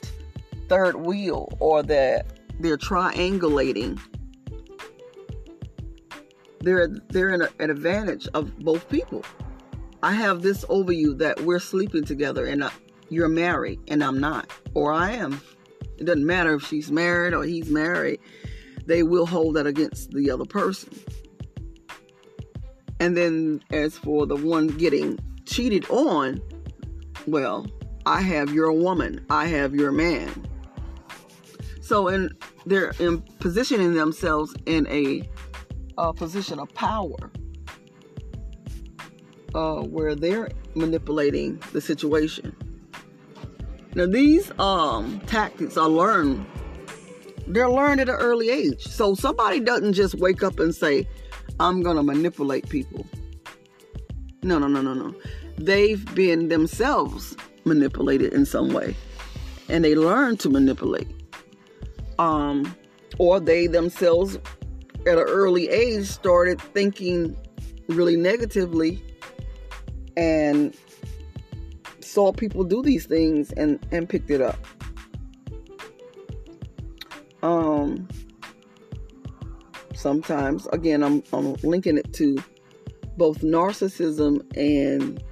third 0.69 0.97
wheel 0.97 1.57
or 1.59 1.83
that 1.83 2.39
they're 2.61 2.79
triangulating, 2.79 4.01
they're 6.61 6.89
they're 7.09 7.31
in 7.31 7.43
a, 7.43 7.49
an 7.59 7.71
advantage 7.71 8.29
of 8.35 8.59
both 8.59 8.89
people. 8.89 9.25
I 10.03 10.13
have 10.13 10.43
this 10.43 10.65
over 10.69 10.93
you 10.93 11.15
that 11.15 11.41
we're 11.41 11.59
sleeping 11.59 12.05
together 12.05 12.47
and 12.47 12.65
I, 12.65 12.71
you're 13.09 13.29
married 13.29 13.81
and 13.89 14.03
I'm 14.03 14.21
not, 14.21 14.51
or 14.75 14.93
I 14.93 15.13
am. 15.13 15.41
It 15.99 16.05
doesn't 16.05 16.25
matter 16.25 16.55
if 16.55 16.67
she's 16.67 16.91
married 16.91 17.35
or 17.35 17.45
he's 17.45 17.69
married, 17.69 18.21
they 18.87 19.03
will 19.03 19.27
hold 19.27 19.57
that 19.57 19.67
against 19.67 20.13
the 20.13 20.31
other 20.31 20.47
person. 20.47 20.93
And 23.01 23.17
then, 23.17 23.63
as 23.71 23.99
for 23.99 24.27
the 24.27 24.37
one 24.37 24.69
getting 24.69 25.19
cheated 25.47 25.89
on, 25.91 26.41
well, 27.27 27.67
I 28.07 28.21
have 28.21 28.53
your 28.53 28.73
woman, 28.73 29.25
I 29.31 29.47
have 29.47 29.75
your 29.75 29.91
man. 29.91 30.47
So, 31.81 32.09
in 32.09 32.31
they're 32.67 32.93
in 32.99 33.23
positioning 33.41 33.95
themselves 33.95 34.55
in 34.67 34.87
a, 34.89 35.29
a 35.99 36.13
position 36.13 36.59
of 36.59 36.73
power 36.75 37.31
uh, 39.55 39.83
where 39.83 40.15
they're 40.15 40.51
manipulating 40.75 41.61
the 41.73 41.81
situation. 41.81 42.55
Now 43.95 44.07
these 44.07 44.53
um 44.59 45.21
tactics 45.27 45.77
are 45.77 45.89
learned. 45.89 46.47
They're 47.49 47.71
learned 47.71 48.01
at 48.01 48.09
an 48.09 48.15
early 48.15 48.51
age. 48.51 48.83
So 48.83 49.15
somebody 49.15 49.59
doesn't 49.59 49.95
just 49.95 50.15
wake 50.15 50.45
up 50.45 50.61
and 50.61 50.73
say, 50.73 51.09
I'm 51.61 51.83
gonna 51.83 52.03
manipulate 52.03 52.69
people. 52.71 53.07
No, 54.43 54.59
no, 54.59 54.67
no, 54.67 54.81
no, 54.81 54.95
no. 54.95 55.15
They've 55.59 56.03
been 56.15 56.49
themselves 56.49 57.37
manipulated 57.65 58.33
in 58.33 58.47
some 58.47 58.71
way. 58.71 58.97
And 59.69 59.85
they 59.85 59.95
learn 59.95 60.39
to 60.39 60.49
manipulate. 60.49 61.07
Um, 62.19 62.75
or 63.19 63.41
they 63.41 63.67
themselves 63.67 64.37
at 65.07 65.19
an 65.19 65.25
early 65.29 65.69
age 65.69 66.07
started 66.07 66.61
thinking 66.61 67.37
really 67.89 68.17
negatively 68.17 69.03
and 70.17 70.75
saw 72.01 72.33
people 72.33 72.65
do 72.65 72.83
these 72.83 73.07
things 73.07 73.53
and 73.53 73.85
and 73.93 74.09
picked 74.09 74.31
it 74.31 74.41
up. 74.41 74.59
Um 77.43 78.09
sometimes 80.01 80.67
again 80.69 81.03
I'm 81.03 81.23
I'm 81.33 81.55
linking 81.63 81.99
it 81.99 82.13
to 82.15 82.39
both 83.17 83.41
narcissism 83.41 84.41
and 84.57 85.23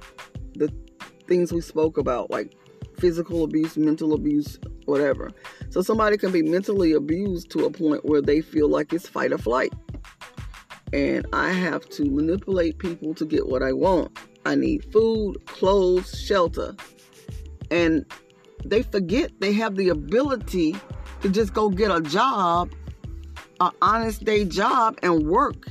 the 0.55 0.73
things 1.27 1.51
we 1.51 1.61
spoke 1.61 1.97
about 1.97 2.29
like 2.29 2.53
physical 2.99 3.43
abuse, 3.43 3.77
mental 3.77 4.13
abuse, 4.13 4.59
whatever. 4.85 5.31
So 5.69 5.81
somebody 5.81 6.17
can 6.17 6.31
be 6.31 6.41
mentally 6.41 6.91
abused 6.91 7.49
to 7.51 7.65
a 7.65 7.71
point 7.71 8.03
where 8.05 8.21
they 8.21 8.41
feel 8.41 8.69
like 8.69 8.91
it's 8.91 9.07
fight 9.07 9.31
or 9.31 9.37
flight. 9.37 9.73
And 10.91 11.25
I 11.31 11.51
have 11.51 11.87
to 11.89 12.03
manipulate 12.03 12.77
people 12.79 13.13
to 13.13 13.25
get 13.25 13.47
what 13.47 13.63
I 13.63 13.71
want 13.73 14.17
I 14.45 14.55
need 14.55 14.91
food, 14.91 15.45
clothes, 15.45 16.19
shelter. 16.19 16.75
And 17.71 18.05
they 18.65 18.83
forget 18.83 19.31
they 19.39 19.53
have 19.53 19.75
the 19.75 19.89
ability 19.89 20.75
to 21.21 21.29
just 21.29 21.53
go 21.53 21.69
get 21.69 21.91
a 21.91 22.01
job, 22.01 22.73
an 23.59 23.71
honest 23.81 24.23
day 24.23 24.45
job, 24.45 24.97
and 25.03 25.27
work 25.27 25.67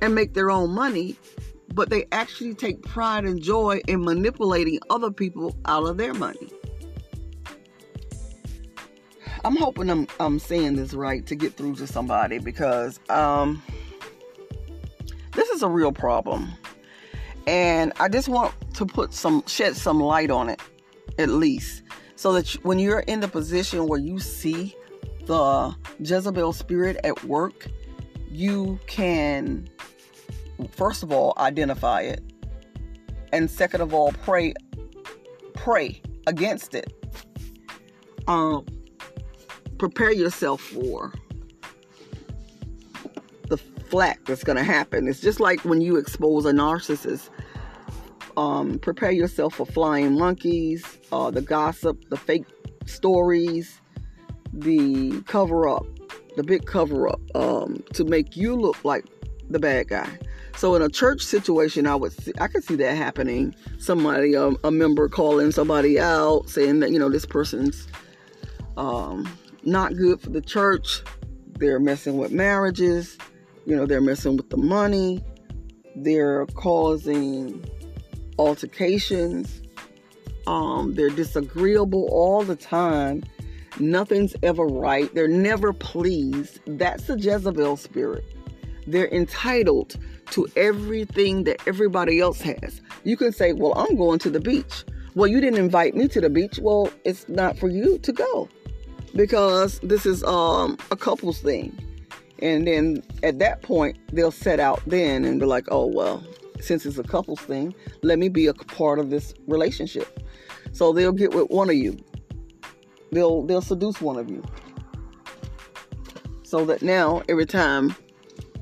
and 0.00 0.14
make 0.14 0.34
their 0.34 0.50
own 0.50 0.70
money. 0.70 1.16
But 1.74 1.90
they 1.90 2.06
actually 2.12 2.54
take 2.54 2.82
pride 2.82 3.24
and 3.24 3.42
joy 3.42 3.80
in 3.86 4.04
manipulating 4.04 4.78
other 4.88 5.10
people 5.10 5.54
out 5.66 5.84
of 5.84 5.98
their 5.98 6.14
money. 6.14 6.48
I'm 9.44 9.56
hoping 9.56 9.90
I'm, 9.90 10.08
I'm 10.18 10.38
saying 10.38 10.76
this 10.76 10.94
right 10.94 11.24
to 11.26 11.34
get 11.34 11.54
through 11.54 11.76
to 11.76 11.86
somebody 11.86 12.38
because 12.38 12.98
um, 13.10 13.62
this 15.32 15.48
is 15.50 15.62
a 15.62 15.68
real 15.68 15.92
problem. 15.92 16.52
And 17.46 17.92
I 18.00 18.08
just 18.08 18.28
want 18.28 18.54
to 18.74 18.86
put 18.86 19.12
some, 19.12 19.44
shed 19.46 19.76
some 19.76 20.00
light 20.00 20.30
on 20.30 20.48
it, 20.48 20.60
at 21.18 21.28
least 21.28 21.82
so 22.16 22.32
that 22.32 22.48
when 22.64 22.78
you're 22.78 23.00
in 23.00 23.20
the 23.20 23.28
position 23.28 23.86
where 23.86 24.00
you 24.00 24.18
see 24.18 24.74
the 25.26 25.74
Jezebel 26.00 26.52
spirit 26.52 26.98
at 27.04 27.24
work, 27.24 27.68
you 28.30 28.78
can, 28.86 29.68
first 30.70 31.02
of 31.02 31.12
all, 31.12 31.34
identify 31.38 32.02
it, 32.02 32.22
and 33.32 33.50
second 33.50 33.80
of 33.80 33.92
all, 33.92 34.12
pray, 34.12 34.54
pray 35.54 36.00
against 36.26 36.74
it. 36.74 36.92
Um, 38.26 38.64
prepare 39.78 40.12
yourself 40.12 40.60
for 40.60 41.12
the 43.48 43.56
flack 43.56 44.24
that's 44.24 44.42
going 44.42 44.56
to 44.56 44.64
happen. 44.64 45.06
It's 45.06 45.20
just 45.20 45.38
like 45.38 45.64
when 45.64 45.80
you 45.80 45.96
expose 45.96 46.44
a 46.44 46.52
narcissist 46.52 47.30
um, 48.36 48.78
prepare 48.78 49.10
yourself 49.10 49.54
for 49.54 49.66
flying 49.66 50.14
monkeys, 50.14 50.98
uh, 51.10 51.30
the 51.30 51.40
gossip, 51.40 52.08
the 52.10 52.16
fake 52.16 52.46
stories, 52.84 53.80
the 54.56 55.22
cover 55.26 55.68
up, 55.68 55.86
the 56.36 56.42
big 56.42 56.66
cover 56.66 57.08
up 57.08 57.20
um, 57.34 57.82
to 57.92 58.04
make 58.04 58.36
you 58.36 58.56
look 58.56 58.84
like 58.84 59.04
the 59.50 59.58
bad 59.58 59.88
guy. 59.88 60.18
So 60.56 60.74
in 60.74 60.80
a 60.80 60.88
church 60.88 61.22
situation, 61.22 61.86
I 61.86 61.94
would 61.94 62.12
see, 62.12 62.32
I 62.40 62.48
could 62.48 62.64
see 62.64 62.76
that 62.76 62.96
happening. 62.96 63.54
Somebody, 63.78 64.34
um, 64.34 64.56
a 64.64 64.70
member 64.70 65.08
calling 65.08 65.52
somebody 65.52 66.00
out, 66.00 66.48
saying 66.48 66.80
that 66.80 66.90
you 66.90 66.98
know 66.98 67.10
this 67.10 67.26
person's 67.26 67.86
um, 68.78 69.30
not 69.64 69.94
good 69.94 70.20
for 70.20 70.30
the 70.30 70.40
church. 70.40 71.02
They're 71.58 71.78
messing 71.78 72.16
with 72.16 72.32
marriages. 72.32 73.18
You 73.66 73.76
know 73.76 73.84
they're 73.84 74.00
messing 74.00 74.38
with 74.38 74.48
the 74.48 74.56
money. 74.56 75.22
They're 75.94 76.46
causing 76.46 77.62
altercations. 78.38 79.62
Um, 80.46 80.94
they're 80.94 81.10
disagreeable 81.10 82.08
all 82.10 82.42
the 82.44 82.56
time. 82.56 83.24
Nothing's 83.78 84.34
ever 84.42 84.64
right. 84.64 85.12
They're 85.14 85.28
never 85.28 85.72
pleased. 85.72 86.60
That's 86.66 87.04
the 87.04 87.18
Jezebel 87.18 87.76
spirit. 87.76 88.24
They're 88.86 89.08
entitled 89.08 89.96
to 90.30 90.46
everything 90.56 91.44
that 91.44 91.66
everybody 91.66 92.20
else 92.20 92.40
has. 92.40 92.80
You 93.04 93.16
can 93.16 93.32
say, 93.32 93.52
Well, 93.52 93.74
I'm 93.76 93.96
going 93.96 94.18
to 94.20 94.30
the 94.30 94.40
beach. 94.40 94.84
Well, 95.14 95.26
you 95.26 95.40
didn't 95.40 95.58
invite 95.58 95.94
me 95.94 96.08
to 96.08 96.20
the 96.20 96.30
beach. 96.30 96.58
Well, 96.60 96.90
it's 97.04 97.28
not 97.28 97.58
for 97.58 97.68
you 97.68 97.98
to 97.98 98.12
go 98.12 98.48
because 99.14 99.78
this 99.80 100.04
is 100.04 100.22
um, 100.24 100.76
a 100.90 100.96
couple's 100.96 101.40
thing. 101.40 101.76
And 102.40 102.66
then 102.66 103.02
at 103.22 103.38
that 103.38 103.62
point, 103.62 103.96
they'll 104.12 104.30
set 104.30 104.60
out 104.60 104.82
then 104.86 105.24
and 105.24 105.40
be 105.40 105.46
like, 105.46 105.66
Oh, 105.70 105.86
well, 105.86 106.24
since 106.60 106.86
it's 106.86 106.98
a 106.98 107.02
couples 107.02 107.40
thing, 107.40 107.74
let 108.02 108.18
me 108.18 108.28
be 108.28 108.46
a 108.46 108.54
part 108.54 108.98
of 108.98 109.10
this 109.10 109.34
relationship. 109.46 110.22
So 110.72 110.92
they'll 110.92 111.12
get 111.12 111.34
with 111.34 111.50
one 111.50 111.70
of 111.70 111.76
you. 111.76 111.96
They'll 113.16 113.44
they'll 113.44 113.62
seduce 113.62 113.98
one 114.02 114.18
of 114.18 114.28
you. 114.28 114.44
So 116.42 116.66
that 116.66 116.82
now 116.82 117.22
every 117.30 117.46
time 117.46 117.96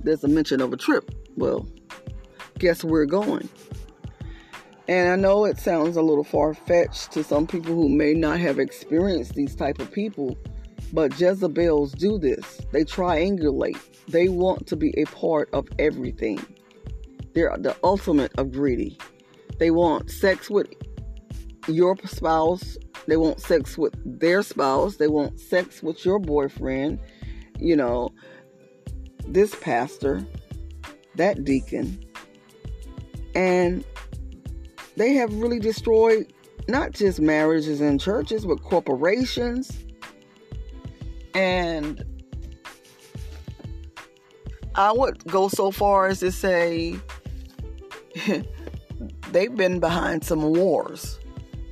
there's 0.05 0.23
a 0.23 0.29
mention 0.29 0.61
of 0.61 0.73
a 0.73 0.77
trip, 0.77 1.11
well, 1.37 1.67
guess 2.61 2.85
where 2.85 2.93
we're 2.93 3.07
going. 3.07 3.49
And 4.87 5.09
I 5.09 5.17
know 5.17 5.45
it 5.45 5.59
sounds 5.59 5.97
a 5.97 6.03
little 6.03 6.23
far-fetched 6.23 7.11
to 7.13 7.25
some 7.25 7.49
people 7.49 7.75
who 7.75 7.89
may 7.89 8.15
not 8.15 8.39
have 8.39 8.61
experienced 8.61 9.35
these 9.35 9.57
type 9.57 9.81
of 9.81 9.91
people, 9.91 10.39
but 10.93 11.19
Jezebels 11.19 11.91
do 11.91 12.17
this. 12.17 12.61
They 12.71 12.85
triangulate. 12.85 13.81
They 14.07 14.29
want 14.29 14.69
to 14.69 14.77
be 14.77 14.95
a 14.97 15.05
part 15.07 15.49
of 15.53 15.67
everything. 15.81 16.47
They're 17.35 17.57
the 17.59 17.75
ultimate 17.83 18.31
of 18.39 18.53
greedy. 18.53 18.99
They 19.59 19.73
want 19.73 20.13
sex 20.13 20.49
with 20.49 20.69
your 21.67 21.97
spouse. 22.05 22.77
They 23.07 23.17
want 23.17 23.41
sex 23.41 23.77
with 23.77 23.95
their 24.05 24.43
spouse. 24.43 24.97
They 24.97 25.09
want 25.09 25.39
sex 25.41 25.83
with 25.83 26.05
your 26.05 26.19
boyfriend. 26.19 26.99
You 27.59 27.77
know, 27.77 28.11
this 29.27 29.55
pastor, 29.55 30.27
that 31.17 31.45
deacon. 31.45 32.05
And 33.35 33.85
they 34.97 35.15
have 35.15 35.35
really 35.35 35.59
destroyed 35.59 36.33
not 36.69 36.93
just 36.93 37.21
marriages 37.21 37.81
and 37.81 38.01
churches, 38.01 38.47
but 38.47 38.63
corporations. 38.63 39.71
And 41.35 42.05
I 44.75 44.93
would 44.93 45.25
go 45.27 45.49
so 45.49 45.71
far 45.71 46.07
as 46.07 46.21
to 46.21 46.33
say 46.33 46.97
they've 49.31 49.55
been 49.55 49.81
behind 49.81 50.25
some 50.25 50.43
wars 50.43 51.19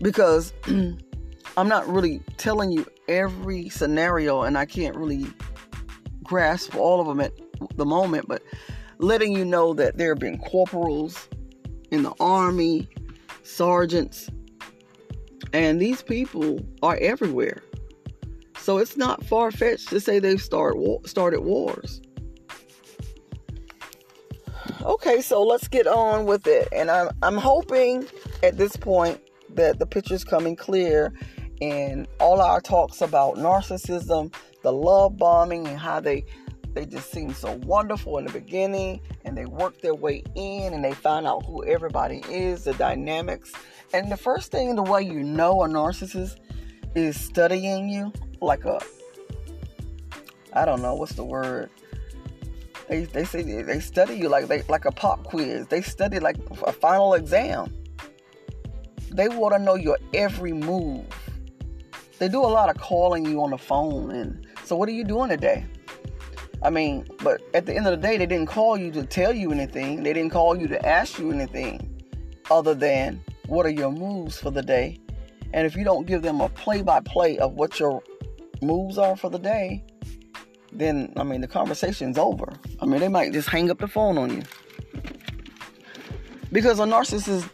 because 0.00 0.52
I'm 1.56 1.68
not 1.68 1.86
really 1.86 2.20
telling 2.36 2.72
you 2.72 2.86
every 3.08 3.68
scenario 3.68 4.42
and 4.42 4.56
I 4.56 4.64
can't 4.64 4.96
really 4.96 5.26
grasp 6.22 6.74
all 6.76 7.00
of 7.00 7.06
them 7.06 7.20
at 7.20 7.32
the 7.76 7.84
moment, 7.84 8.26
but 8.28 8.42
letting 8.98 9.32
you 9.32 9.44
know 9.44 9.74
that 9.74 9.98
there 9.98 10.10
have 10.10 10.18
been 10.18 10.38
corporals 10.38 11.28
in 11.90 12.02
the 12.02 12.14
army, 12.20 12.88
sergeants, 13.42 14.30
and 15.52 15.80
these 15.80 16.02
people 16.02 16.60
are 16.82 16.96
everywhere. 17.00 17.62
So 18.58 18.78
it's 18.78 18.96
not 18.96 19.24
far 19.24 19.50
fetched 19.50 19.88
to 19.88 20.00
say 20.00 20.18
they've 20.18 20.40
start, 20.40 20.76
started 21.04 21.40
wars 21.40 22.00
okay, 24.84 25.20
so 25.20 25.42
let's 25.42 25.68
get 25.68 25.86
on 25.86 26.26
with 26.26 26.46
it. 26.46 26.68
And 26.72 26.90
I'm 26.90 27.10
I'm 27.22 27.36
hoping 27.36 28.06
at 28.42 28.56
this 28.56 28.76
point 28.76 29.20
that 29.50 29.78
the 29.78 29.86
picture's 29.86 30.24
coming 30.24 30.56
clear 30.56 31.12
in 31.62 32.08
all 32.18 32.40
our 32.40 32.60
talks 32.60 33.00
about 33.00 33.36
narcissism, 33.36 34.34
the 34.62 34.72
love 34.72 35.16
bombing, 35.16 35.68
and 35.68 35.78
how 35.78 36.00
they 36.00 36.24
they 36.74 36.84
just 36.86 37.12
seem 37.12 37.32
so 37.32 37.52
wonderful 37.64 38.18
in 38.18 38.24
the 38.24 38.32
beginning 38.32 38.98
and 39.26 39.36
they 39.36 39.44
work 39.44 39.80
their 39.82 39.94
way 39.94 40.24
in 40.34 40.72
and 40.72 40.82
they 40.82 40.94
find 40.94 41.26
out 41.26 41.44
who 41.44 41.62
everybody 41.66 42.22
is, 42.30 42.64
the 42.64 42.72
dynamics. 42.74 43.52
And 43.92 44.10
the 44.10 44.16
first 44.16 44.50
thing, 44.50 44.74
the 44.74 44.82
way 44.82 45.02
you 45.02 45.22
know 45.22 45.62
a 45.62 45.68
narcissist 45.68 46.38
is 46.94 47.20
studying 47.20 47.90
you 47.90 48.10
like 48.40 48.64
a 48.64 48.80
I 50.54 50.64
don't 50.64 50.82
know 50.82 50.94
what's 50.94 51.12
the 51.12 51.24
word 51.24 51.70
they, 52.88 53.04
they 53.04 53.24
say 53.24 53.62
they 53.62 53.80
study 53.80 54.14
you 54.16 54.28
like 54.28 54.48
they 54.48 54.62
like 54.62 54.84
a 54.84 54.92
pop 54.92 55.24
quiz. 55.24 55.66
They 55.68 55.80
study 55.80 56.18
like 56.18 56.36
a 56.66 56.72
final 56.72 57.14
exam. 57.14 57.72
They 59.10 59.28
want 59.28 59.54
to 59.54 59.58
know 59.58 59.76
your 59.76 59.98
every 60.12 60.52
move. 60.52 61.06
They 62.22 62.28
do 62.28 62.38
a 62.38 62.46
lot 62.46 62.68
of 62.68 62.80
calling 62.80 63.26
you 63.26 63.42
on 63.42 63.50
the 63.50 63.58
phone 63.58 64.12
and 64.12 64.46
so 64.62 64.76
what 64.76 64.88
are 64.88 64.92
you 64.92 65.02
doing 65.02 65.28
today? 65.28 65.66
I 66.62 66.70
mean, 66.70 67.04
but 67.20 67.42
at 67.52 67.66
the 67.66 67.74
end 67.74 67.88
of 67.88 67.90
the 67.90 67.96
day, 67.96 68.16
they 68.16 68.26
didn't 68.26 68.46
call 68.46 68.76
you 68.76 68.92
to 68.92 69.04
tell 69.04 69.32
you 69.32 69.50
anything. 69.50 70.04
They 70.04 70.12
didn't 70.12 70.30
call 70.30 70.56
you 70.56 70.68
to 70.68 70.86
ask 70.86 71.18
you 71.18 71.32
anything 71.32 72.00
other 72.48 72.74
than 72.74 73.24
what 73.46 73.66
are 73.66 73.70
your 73.70 73.90
moves 73.90 74.38
for 74.38 74.52
the 74.52 74.62
day. 74.62 75.00
And 75.52 75.66
if 75.66 75.74
you 75.74 75.82
don't 75.82 76.06
give 76.06 76.22
them 76.22 76.40
a 76.40 76.48
play 76.48 76.80
by 76.80 77.00
play 77.00 77.38
of 77.38 77.54
what 77.54 77.80
your 77.80 78.00
moves 78.62 78.98
are 78.98 79.16
for 79.16 79.28
the 79.28 79.40
day, 79.40 79.82
then 80.70 81.12
I 81.16 81.24
mean 81.24 81.40
the 81.40 81.48
conversation's 81.48 82.18
over. 82.18 82.52
I 82.80 82.86
mean 82.86 83.00
they 83.00 83.08
might 83.08 83.32
just 83.32 83.48
hang 83.48 83.68
up 83.68 83.80
the 83.80 83.88
phone 83.88 84.16
on 84.16 84.36
you. 84.36 84.42
Because 86.52 86.78
a 86.78 86.84
narcissist 86.84 87.50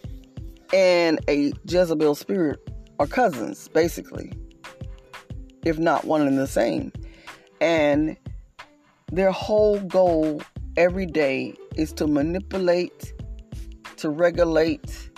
and 0.75 1.21
a 1.27 1.55
Jezebel 1.65 2.15
spirit 2.17 2.69
are 2.99 3.07
cousins, 3.07 3.69
basically. 3.69 4.31
If 5.64 5.79
not 5.79 6.05
one 6.05 6.27
and 6.27 6.38
the 6.38 6.47
same. 6.47 6.92
And 7.61 8.16
their 9.11 9.33
whole 9.33 9.81
goal 9.81 10.42
every 10.77 11.07
day 11.07 11.55
is 11.77 11.92
to 11.94 12.07
manipulate, 12.07 13.12
to 13.97 14.11
regulate, 14.11 15.11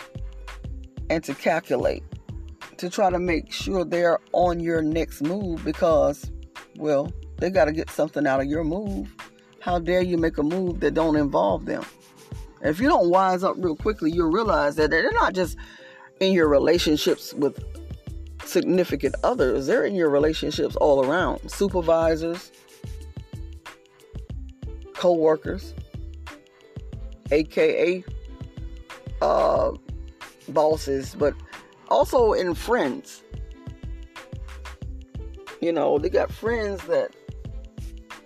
and 1.10 1.22
to 1.24 1.34
calculate. 1.34 2.02
To 2.78 2.88
try 2.88 3.10
to 3.10 3.18
make 3.18 3.52
sure 3.52 3.84
they're 3.84 4.18
on 4.32 4.60
your 4.60 4.80
next 4.80 5.20
move 5.20 5.62
because, 5.64 6.30
well, 6.76 7.12
they 7.38 7.50
got 7.50 7.66
to 7.66 7.72
get 7.72 7.90
something 7.90 8.26
out 8.26 8.40
of 8.40 8.46
your 8.46 8.64
move. 8.64 9.14
How 9.60 9.78
dare 9.78 10.00
you 10.00 10.16
make 10.16 10.38
a 10.38 10.42
move 10.42 10.80
that 10.80 10.94
don't 10.94 11.16
involve 11.16 11.66
them? 11.66 11.84
If 12.62 12.80
you 12.80 12.88
don't 12.88 13.10
wise 13.10 13.42
up 13.42 13.56
real 13.58 13.76
quickly, 13.76 14.10
you'll 14.10 14.30
realize 14.30 14.76
that 14.76 14.90
they're 14.90 15.12
not 15.12 15.34
just 15.34 15.58
in 16.20 16.32
your 16.32 16.48
relationships 16.48 17.34
with 17.34 17.58
significant 18.44 19.14
others, 19.22 19.66
they're 19.66 19.84
in 19.84 19.94
your 19.94 20.10
relationships 20.10 20.76
all 20.76 21.04
around 21.04 21.50
supervisors, 21.50 22.52
co 24.94 25.12
workers, 25.12 25.74
aka 27.30 28.04
uh, 29.22 29.72
bosses, 30.48 31.14
but 31.18 31.34
also 31.88 32.32
in 32.32 32.54
friends. 32.54 33.22
You 35.60 35.72
know, 35.72 35.98
they 35.98 36.08
got 36.08 36.32
friends 36.32 36.82
that 36.86 37.14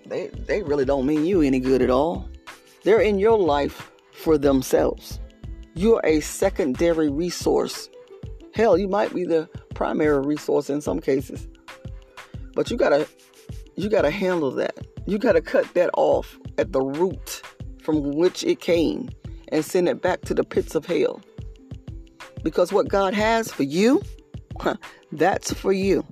they 0.07 0.29
they 0.29 0.63
really 0.63 0.85
don't 0.85 1.07
mean 1.07 1.25
you 1.25 1.43
any 1.43 1.61
good 1.61 1.83
at 1.83 1.91
all. 1.91 2.29
They're 2.85 3.01
in 3.01 3.19
your 3.19 3.39
life 3.39 3.91
for 4.13 4.39
themselves. 4.39 5.21
You're 5.75 6.01
a 6.05 6.21
secondary 6.21 7.11
resource. 7.11 7.89
Hell, 8.55 8.79
you 8.79 8.87
might 8.87 9.13
be 9.13 9.25
the 9.25 9.49
primary 9.75 10.25
resource 10.25 10.71
in 10.71 10.81
some 10.81 11.01
cases. 11.01 11.49
But 12.55 12.71
you 12.71 12.77
gotta 12.77 13.09
you 13.75 13.89
gotta 13.89 14.11
handle 14.11 14.53
that. 14.53 14.87
You 15.07 15.19
gotta 15.19 15.41
cut 15.41 15.75
that 15.75 15.91
off 15.97 16.39
at 16.57 16.73
the 16.73 16.81
root 16.81 17.43
from 17.83 18.13
which 18.13 18.45
it 18.45 18.61
came 18.61 19.11
and 19.49 19.65
send 19.65 19.89
it 19.89 20.01
back 20.01 20.21
to 20.23 20.35
the 20.35 20.45
pits 20.45 20.77
of 20.77 20.87
hell. 20.87 21.21
Because 22.45 22.73
what 22.73 22.87
God 22.87 23.13
has 23.13 23.51
for 23.51 23.65
you, 23.65 24.01
that's 25.11 25.53
for 25.53 25.73
you. 25.73 26.07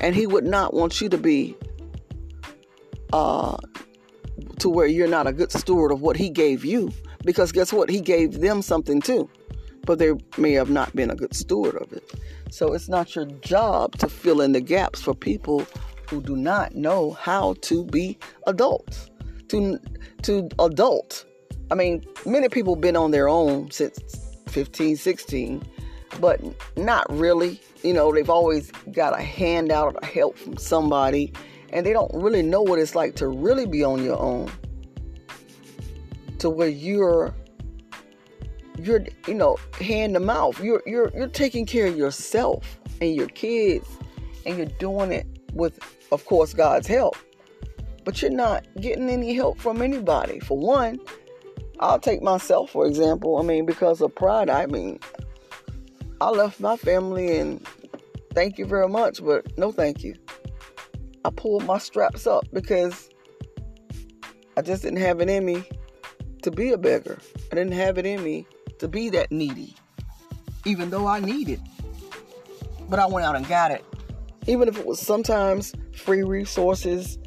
And 0.00 0.14
He 0.14 0.26
would 0.26 0.44
not 0.44 0.72
want 0.72 1.02
you 1.02 1.10
to 1.10 1.18
be 1.18 1.54
uh, 3.12 3.58
to 4.60 4.70
where 4.70 4.86
you're 4.86 5.06
not 5.06 5.26
a 5.26 5.34
good 5.34 5.52
steward 5.52 5.92
of 5.92 6.00
what 6.00 6.16
He 6.16 6.30
gave 6.30 6.64
you. 6.64 6.90
Because 7.26 7.52
guess 7.52 7.74
what? 7.74 7.90
He 7.90 8.00
gave 8.00 8.40
them 8.40 8.62
something 8.62 9.02
too. 9.02 9.28
But 9.88 9.98
they 9.98 10.12
may 10.36 10.52
have 10.52 10.68
not 10.68 10.94
been 10.94 11.10
a 11.10 11.16
good 11.16 11.34
steward 11.34 11.74
of 11.76 11.94
it. 11.94 12.04
So 12.50 12.74
it's 12.74 12.90
not 12.90 13.16
your 13.16 13.24
job 13.24 13.96
to 14.00 14.08
fill 14.10 14.42
in 14.42 14.52
the 14.52 14.60
gaps 14.60 15.00
for 15.00 15.14
people 15.14 15.66
who 16.10 16.20
do 16.20 16.36
not 16.36 16.74
know 16.74 17.12
how 17.12 17.54
to 17.62 17.86
be 17.86 18.18
adults. 18.46 19.08
To 19.48 19.80
to 20.24 20.50
adult. 20.58 21.24
I 21.70 21.74
mean, 21.74 22.04
many 22.26 22.50
people 22.50 22.76
been 22.76 22.96
on 22.96 23.12
their 23.12 23.30
own 23.30 23.70
since 23.70 23.98
15, 24.48 24.96
16, 24.96 25.62
but 26.20 26.38
not 26.76 27.10
really. 27.10 27.58
You 27.82 27.94
know, 27.94 28.12
they've 28.12 28.28
always 28.28 28.70
got 28.92 29.18
a 29.18 29.22
handout 29.22 29.96
or 30.02 30.06
help 30.06 30.36
from 30.36 30.58
somebody, 30.58 31.32
and 31.72 31.86
they 31.86 31.94
don't 31.94 32.12
really 32.12 32.42
know 32.42 32.60
what 32.60 32.78
it's 32.78 32.94
like 32.94 33.14
to 33.16 33.26
really 33.26 33.64
be 33.64 33.82
on 33.82 34.04
your 34.04 34.18
own. 34.18 34.52
To 36.40 36.50
where 36.50 36.68
you're 36.68 37.34
you're 38.78 39.04
you 39.26 39.34
know 39.34 39.56
hand 39.80 40.14
to 40.14 40.20
mouth. 40.20 40.62
You're 40.62 40.82
you're 40.86 41.10
you're 41.14 41.28
taking 41.28 41.66
care 41.66 41.86
of 41.86 41.96
yourself 41.96 42.78
and 43.00 43.14
your 43.14 43.28
kids 43.28 43.88
and 44.46 44.56
you're 44.56 44.66
doing 44.66 45.12
it 45.12 45.26
with 45.52 45.78
of 46.12 46.24
course 46.24 46.54
God's 46.54 46.86
help. 46.86 47.16
But 48.04 48.22
you're 48.22 48.30
not 48.30 48.66
getting 48.80 49.10
any 49.10 49.34
help 49.34 49.58
from 49.58 49.82
anybody. 49.82 50.40
For 50.40 50.56
one 50.56 51.00
I'll 51.80 51.98
take 51.98 52.22
myself 52.22 52.70
for 52.70 52.86
example 52.86 53.38
I 53.38 53.42
mean 53.42 53.66
because 53.66 54.00
of 54.00 54.14
pride 54.14 54.50
I 54.50 54.66
mean 54.66 55.00
I 56.20 56.30
left 56.30 56.60
my 56.60 56.76
family 56.76 57.38
and 57.38 57.64
thank 58.34 58.58
you 58.58 58.66
very 58.66 58.88
much 58.88 59.22
but 59.22 59.56
no 59.58 59.72
thank 59.72 60.02
you. 60.04 60.14
I 61.24 61.30
pulled 61.30 61.64
my 61.64 61.78
straps 61.78 62.26
up 62.26 62.44
because 62.52 63.10
I 64.56 64.62
just 64.62 64.82
didn't 64.82 65.00
have 65.00 65.20
it 65.20 65.28
in 65.28 65.44
me 65.44 65.68
to 66.42 66.50
be 66.50 66.70
a 66.70 66.78
beggar. 66.78 67.18
I 67.50 67.54
didn't 67.54 67.72
have 67.72 67.98
it 67.98 68.06
in 68.06 68.22
me 68.22 68.46
to 68.78 68.88
be 68.88 69.10
that 69.10 69.30
needy, 69.30 69.74
even 70.64 70.90
though 70.90 71.06
I 71.06 71.20
need 71.20 71.48
it. 71.48 71.60
But 72.88 72.98
I 72.98 73.06
went 73.06 73.26
out 73.26 73.36
and 73.36 73.46
got 73.46 73.70
it. 73.70 73.84
Even 74.46 74.68
if 74.68 74.78
it 74.78 74.86
was 74.86 74.98
sometimes 74.98 75.74
free 75.94 76.22
resources 76.22 77.18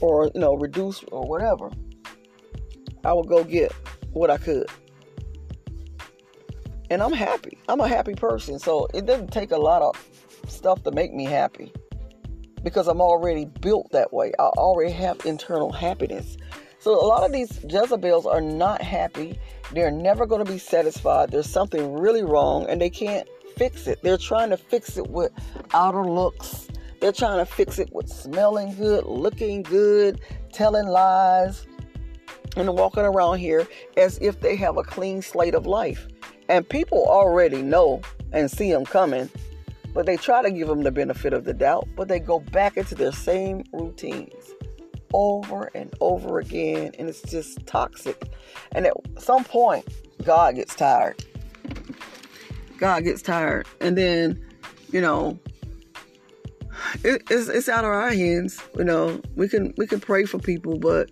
or, 0.00 0.30
you 0.34 0.40
know, 0.40 0.54
reduced 0.54 1.04
or 1.10 1.26
whatever, 1.26 1.70
I 3.04 3.12
would 3.12 3.28
go 3.28 3.42
get 3.42 3.72
what 4.12 4.30
I 4.30 4.36
could. 4.36 4.66
And 6.90 7.02
I'm 7.02 7.12
happy. 7.12 7.58
I'm 7.68 7.80
a 7.80 7.88
happy 7.88 8.14
person. 8.14 8.58
So 8.58 8.86
it 8.92 9.06
doesn't 9.06 9.32
take 9.32 9.50
a 9.50 9.56
lot 9.56 9.80
of 9.80 9.96
stuff 10.46 10.82
to 10.82 10.90
make 10.90 11.14
me 11.14 11.24
happy 11.24 11.72
because 12.62 12.86
I'm 12.86 13.00
already 13.00 13.46
built 13.46 13.90
that 13.92 14.12
way. 14.12 14.32
I 14.38 14.42
already 14.42 14.92
have 14.92 15.24
internal 15.24 15.72
happiness. 15.72 16.36
So 16.82 17.00
a 17.00 17.06
lot 17.06 17.22
of 17.22 17.30
these 17.30 17.60
Jezebels 17.62 18.26
are 18.26 18.40
not 18.40 18.82
happy. 18.82 19.38
They're 19.70 19.92
never 19.92 20.26
going 20.26 20.44
to 20.44 20.52
be 20.52 20.58
satisfied. 20.58 21.30
There's 21.30 21.48
something 21.48 21.92
really 21.92 22.24
wrong 22.24 22.66
and 22.68 22.80
they 22.80 22.90
can't 22.90 23.28
fix 23.56 23.86
it. 23.86 24.02
They're 24.02 24.18
trying 24.18 24.50
to 24.50 24.56
fix 24.56 24.98
it 24.98 25.06
with 25.06 25.30
outer 25.74 26.04
looks. 26.04 26.66
They're 27.00 27.12
trying 27.12 27.38
to 27.38 27.46
fix 27.46 27.78
it 27.78 27.92
with 27.92 28.08
smelling 28.08 28.74
good, 28.74 29.04
looking 29.04 29.62
good, 29.62 30.20
telling 30.52 30.88
lies, 30.88 31.68
and 32.56 32.76
walking 32.76 33.04
around 33.04 33.38
here 33.38 33.64
as 33.96 34.18
if 34.18 34.40
they 34.40 34.56
have 34.56 34.76
a 34.76 34.82
clean 34.82 35.22
slate 35.22 35.54
of 35.54 35.66
life. 35.66 36.08
And 36.48 36.68
people 36.68 37.06
already 37.06 37.62
know 37.62 38.00
and 38.32 38.50
see 38.50 38.72
them 38.72 38.86
coming, 38.86 39.30
but 39.94 40.04
they 40.04 40.16
try 40.16 40.42
to 40.42 40.50
give 40.50 40.66
them 40.66 40.82
the 40.82 40.90
benefit 40.90 41.32
of 41.32 41.44
the 41.44 41.54
doubt, 41.54 41.86
but 41.94 42.08
they 42.08 42.18
go 42.18 42.40
back 42.40 42.76
into 42.76 42.96
their 42.96 43.12
same 43.12 43.62
routines 43.72 44.52
over 45.12 45.70
and 45.74 45.92
over 46.00 46.38
again, 46.38 46.92
and 46.98 47.08
it's 47.08 47.22
just 47.22 47.66
toxic. 47.66 48.32
And 48.72 48.86
at 48.86 48.94
some 49.18 49.44
point, 49.44 49.86
God 50.24 50.56
gets 50.56 50.74
tired. 50.74 51.24
God 52.78 53.04
gets 53.04 53.22
tired, 53.22 53.66
and 53.80 53.96
then, 53.96 54.44
you 54.90 55.00
know, 55.00 55.38
it, 57.04 57.22
it's 57.30 57.48
it's 57.48 57.68
out 57.68 57.84
of 57.84 57.90
our 57.90 58.10
hands. 58.10 58.60
You 58.76 58.84
know, 58.84 59.20
we 59.36 59.48
can 59.48 59.72
we 59.76 59.86
can 59.86 60.00
pray 60.00 60.24
for 60.24 60.38
people, 60.38 60.78
but 60.78 61.10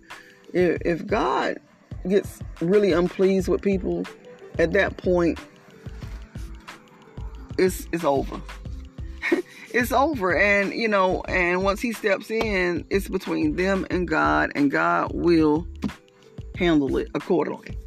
if, 0.53 0.81
if 0.83 1.05
God 1.05 1.57
gets 2.07 2.39
really 2.59 2.91
unpleased 2.91 3.47
with 3.47 3.61
people, 3.61 4.05
at 4.59 4.73
that 4.73 4.97
point, 4.97 5.39
it's 7.57 7.87
it's 7.91 8.03
over 8.03 8.41
it's 9.73 9.91
over. 9.91 10.37
And, 10.37 10.73
you 10.73 10.87
know, 10.87 11.21
and 11.23 11.63
once 11.63 11.81
he 11.81 11.93
steps 11.93 12.29
in, 12.29 12.85
it's 12.89 13.07
between 13.07 13.55
them 13.55 13.85
and 13.89 14.07
God, 14.07 14.51
and 14.55 14.69
God 14.69 15.11
will 15.13 15.67
handle 16.55 16.97
it 16.97 17.09
accordingly. 17.13 17.77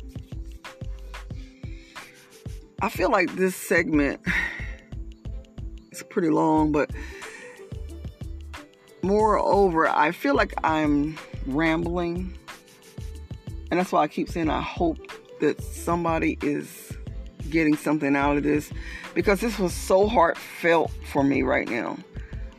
I 2.81 2.89
feel 2.89 3.11
like 3.11 3.35
this 3.37 3.57
segment 3.57 4.21
is 5.91 6.03
pretty 6.03 6.31
long, 6.31 6.73
but 6.73 6.91
moreover, 9.03 9.89
I 9.89 10.13
feel 10.13 10.35
like 10.35 10.55
I'm 10.65 11.19
rambling. 11.47 12.37
And 13.71 13.81
that's 13.81 13.93
why 13.93 14.03
I 14.03 14.09
keep 14.09 14.29
saying 14.29 14.51
I 14.51 14.61
hope 14.61 14.99
that 15.41 15.63
somebody 15.63 16.39
is 16.43 16.94
getting 17.51 17.77
something 17.77 18.17
out 18.17 18.37
of 18.37 18.43
this 18.43 18.71
because 19.15 19.41
this 19.41 19.59
was 19.59 19.73
so 19.73 20.07
heartfelt 20.07 20.91
for 21.13 21.23
me 21.23 21.43
right 21.43 21.69
now. 21.69 21.97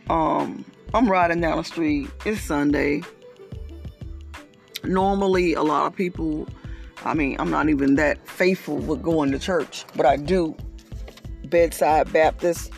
Um, 0.10 0.66
I'm 0.94 1.10
riding 1.10 1.42
down 1.42 1.58
the 1.58 1.64
street. 1.64 2.10
It's 2.26 2.42
Sunday. 2.42 3.02
Normally, 4.84 5.54
a 5.54 5.64
lot 5.64 5.88
of 5.88 5.96
people, 5.96 6.48
I 7.04 7.14
mean, 7.14 7.38
I'm 7.40 7.50
not 7.50 7.70
even 7.70 7.96
that 7.96 8.28
faithful 8.28 8.78
with 8.78 9.02
going 9.02 9.32
to 9.32 9.40
church, 9.40 9.86
but 9.96 10.06
I 10.06 10.18
do 10.18 10.56
bedside 11.46 12.12
Baptist 12.14 12.72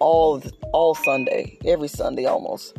all 0.00 0.42
all 0.72 0.94
Sunday, 0.94 1.58
every 1.64 1.88
Sunday 1.88 2.26
almost. 2.26 2.76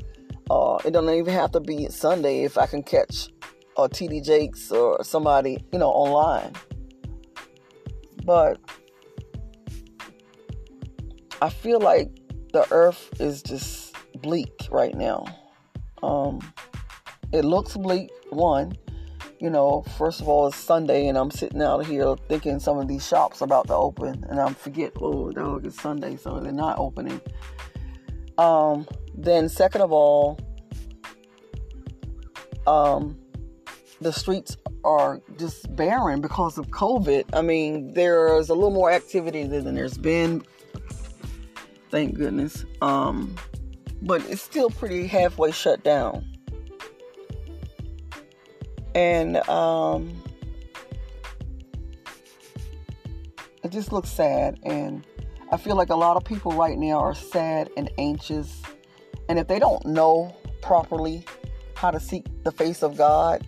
Uh, 0.50 0.78
it 0.86 0.92
doesn't 0.92 1.14
even 1.14 1.34
have 1.34 1.52
to 1.52 1.60
be 1.60 1.88
Sunday 1.90 2.44
if 2.44 2.58
I 2.58 2.68
can 2.68 2.84
catch 2.84 3.30
a 3.78 3.90
TD 3.90 4.24
Jakes 4.24 4.72
or 4.72 5.04
somebody, 5.04 5.64
you 5.72 5.80
know, 5.80 5.90
online. 5.90 6.54
But 8.26 8.60
I 11.42 11.50
feel 11.50 11.80
like 11.80 12.10
the 12.54 12.66
earth 12.72 13.10
is 13.20 13.44
just 13.44 13.96
bleak 14.22 14.68
right 14.72 14.96
now. 14.96 15.26
Um, 16.02 16.40
it 17.32 17.46
looks 17.46 17.78
bleak, 17.78 18.10
one. 18.30 18.78
You 19.40 19.50
know, 19.50 19.84
first 19.98 20.22
of 20.22 20.30
all, 20.30 20.48
it's 20.48 20.58
Sunday, 20.58 21.08
and 21.08 21.18
I'm 21.18 21.30
sitting 21.30 21.62
out 21.62 21.86
here 21.86 22.16
thinking 22.30 22.60
some 22.60 22.80
of 22.80 22.88
these 22.88 23.06
shops 23.06 23.42
about 23.42 23.68
to 23.68 23.76
open, 23.76 24.24
and 24.30 24.40
I 24.40 24.52
forget, 24.54 24.94
oh, 25.02 25.30
dog, 25.32 25.66
it's 25.66 25.80
Sunday, 25.80 26.16
so 26.16 26.40
they're 26.40 26.52
not 26.52 26.80
opening. 26.80 27.22
Um, 28.38 28.88
then, 29.14 29.50
second 29.50 29.82
of 29.82 29.92
all, 29.92 30.40
um, 32.66 33.18
the 34.02 34.12
streets 34.12 34.58
are 34.84 35.22
just 35.38 35.74
barren 35.76 36.22
because 36.22 36.58
of 36.58 36.68
COVID. 36.68 37.26
I 37.34 37.42
mean, 37.42 37.94
there's 37.94 38.50
a 38.50 38.54
little 38.54 38.72
more 38.72 38.92
activity 38.92 39.44
than 39.44 39.76
there's 39.76 39.98
been. 39.98 40.44
Thank 41.90 42.16
goodness. 42.16 42.66
Um, 42.82 43.36
but 44.02 44.22
it's 44.30 44.42
still 44.42 44.70
pretty 44.70 45.08
halfway 45.08 45.52
shut 45.52 45.84
down. 45.84 46.26
And 48.94 49.38
um, 49.50 50.22
it 53.64 53.72
just 53.72 53.92
looks 53.92 54.10
sad. 54.10 54.60
And 54.64 55.06
I 55.52 55.58
feel 55.58 55.76
like 55.76 55.90
a 55.90 55.96
lot 55.96 56.18
of 56.18 56.24
people 56.24 56.52
right 56.52 56.78
now 56.78 57.00
are 57.00 57.16
sad 57.16 57.70
and 57.78 57.90
anxious. 57.98 58.62
And 59.30 59.40
if 59.40 59.48
they 59.48 59.60
don't 59.60 59.86
know 59.86 60.36
properly 60.62 61.26
how 61.76 61.92
to 61.92 62.00
seek 62.00 62.26
the 62.44 62.52
face 62.52 62.84
of 62.84 62.98
God, 62.98 63.48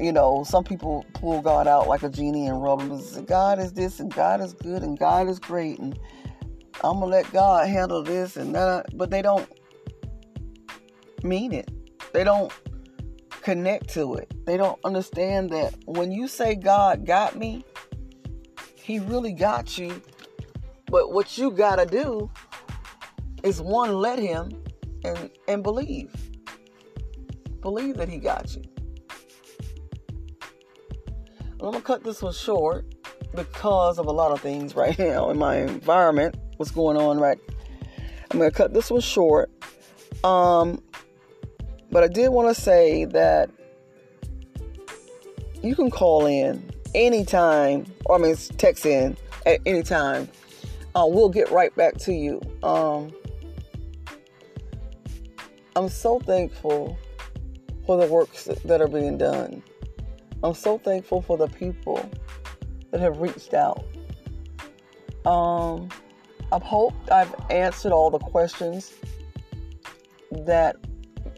you 0.00 0.12
know, 0.12 0.44
some 0.44 0.64
people 0.64 1.04
pull 1.12 1.42
God 1.42 1.68
out 1.68 1.86
like 1.86 2.02
a 2.02 2.08
genie 2.08 2.46
and 2.46 2.62
rub 2.62 2.80
him 2.80 2.92
and 2.92 3.02
say, 3.02 3.22
God 3.22 3.58
is 3.58 3.74
this 3.74 4.00
and 4.00 4.12
God 4.12 4.40
is 4.40 4.54
good 4.54 4.82
and 4.82 4.98
God 4.98 5.28
is 5.28 5.38
great 5.38 5.78
and 5.78 5.98
I'm 6.82 6.94
gonna 6.94 7.06
let 7.06 7.30
God 7.32 7.68
handle 7.68 8.02
this 8.02 8.38
and 8.38 8.54
that, 8.54 8.86
but 8.96 9.10
they 9.10 9.20
don't 9.20 9.46
mean 11.22 11.52
it. 11.52 11.70
They 12.14 12.24
don't 12.24 12.50
connect 13.42 13.90
to 13.90 14.14
it. 14.14 14.32
They 14.46 14.56
don't 14.56 14.78
understand 14.84 15.50
that 15.50 15.74
when 15.84 16.10
you 16.10 16.26
say 16.26 16.54
God 16.54 17.04
got 17.04 17.36
me, 17.36 17.62
He 18.76 18.98
really 18.98 19.32
got 19.32 19.76
you. 19.76 20.00
But 20.86 21.12
what 21.12 21.36
you 21.36 21.50
gotta 21.50 21.84
do 21.84 22.30
is 23.42 23.60
one, 23.60 23.94
let 23.98 24.18
Him 24.18 24.50
and 25.04 25.30
and 25.46 25.62
believe. 25.62 26.14
Believe 27.60 27.98
that 27.98 28.08
He 28.08 28.16
got 28.16 28.56
you. 28.56 28.69
I'm 31.60 31.72
gonna 31.72 31.82
cut 31.82 32.02
this 32.04 32.22
one 32.22 32.32
short 32.32 32.86
because 33.34 33.98
of 33.98 34.06
a 34.06 34.10
lot 34.10 34.32
of 34.32 34.40
things 34.40 34.74
right 34.74 34.98
now 34.98 35.28
in 35.28 35.36
my 35.36 35.56
environment. 35.56 36.34
What's 36.56 36.70
going 36.70 36.96
on 36.96 37.20
right? 37.20 37.38
I'm 38.30 38.38
gonna 38.38 38.50
cut 38.50 38.72
this 38.72 38.90
one 38.90 39.02
short. 39.02 39.50
Um, 40.24 40.82
but 41.90 42.02
I 42.02 42.08
did 42.08 42.30
want 42.30 42.54
to 42.54 42.60
say 42.60 43.04
that 43.06 43.50
you 45.62 45.74
can 45.74 45.90
call 45.90 46.24
in 46.24 46.70
anytime, 46.94 47.84
or 48.06 48.16
I 48.16 48.18
mean, 48.18 48.36
text 48.56 48.86
in 48.86 49.18
at 49.44 49.60
any 49.66 49.82
time. 49.82 50.28
Uh, 50.94 51.06
we'll 51.06 51.28
get 51.28 51.50
right 51.50 51.74
back 51.76 51.98
to 51.98 52.12
you. 52.12 52.40
Um, 52.62 53.12
I'm 55.76 55.90
so 55.90 56.20
thankful 56.20 56.98
for 57.86 57.98
the 57.98 58.06
works 58.06 58.44
that 58.64 58.80
are 58.80 58.88
being 58.88 59.18
done. 59.18 59.62
I'm 60.42 60.54
so 60.54 60.78
thankful 60.78 61.22
for 61.22 61.36
the 61.36 61.48
people 61.48 62.08
that 62.90 63.00
have 63.00 63.18
reached 63.18 63.54
out. 63.54 63.84
Um, 65.26 65.88
I've 66.52 66.62
hoped 66.62 67.10
I've 67.10 67.34
answered 67.50 67.92
all 67.92 68.10
the 68.10 68.18
questions 68.18 68.94
that 70.30 70.76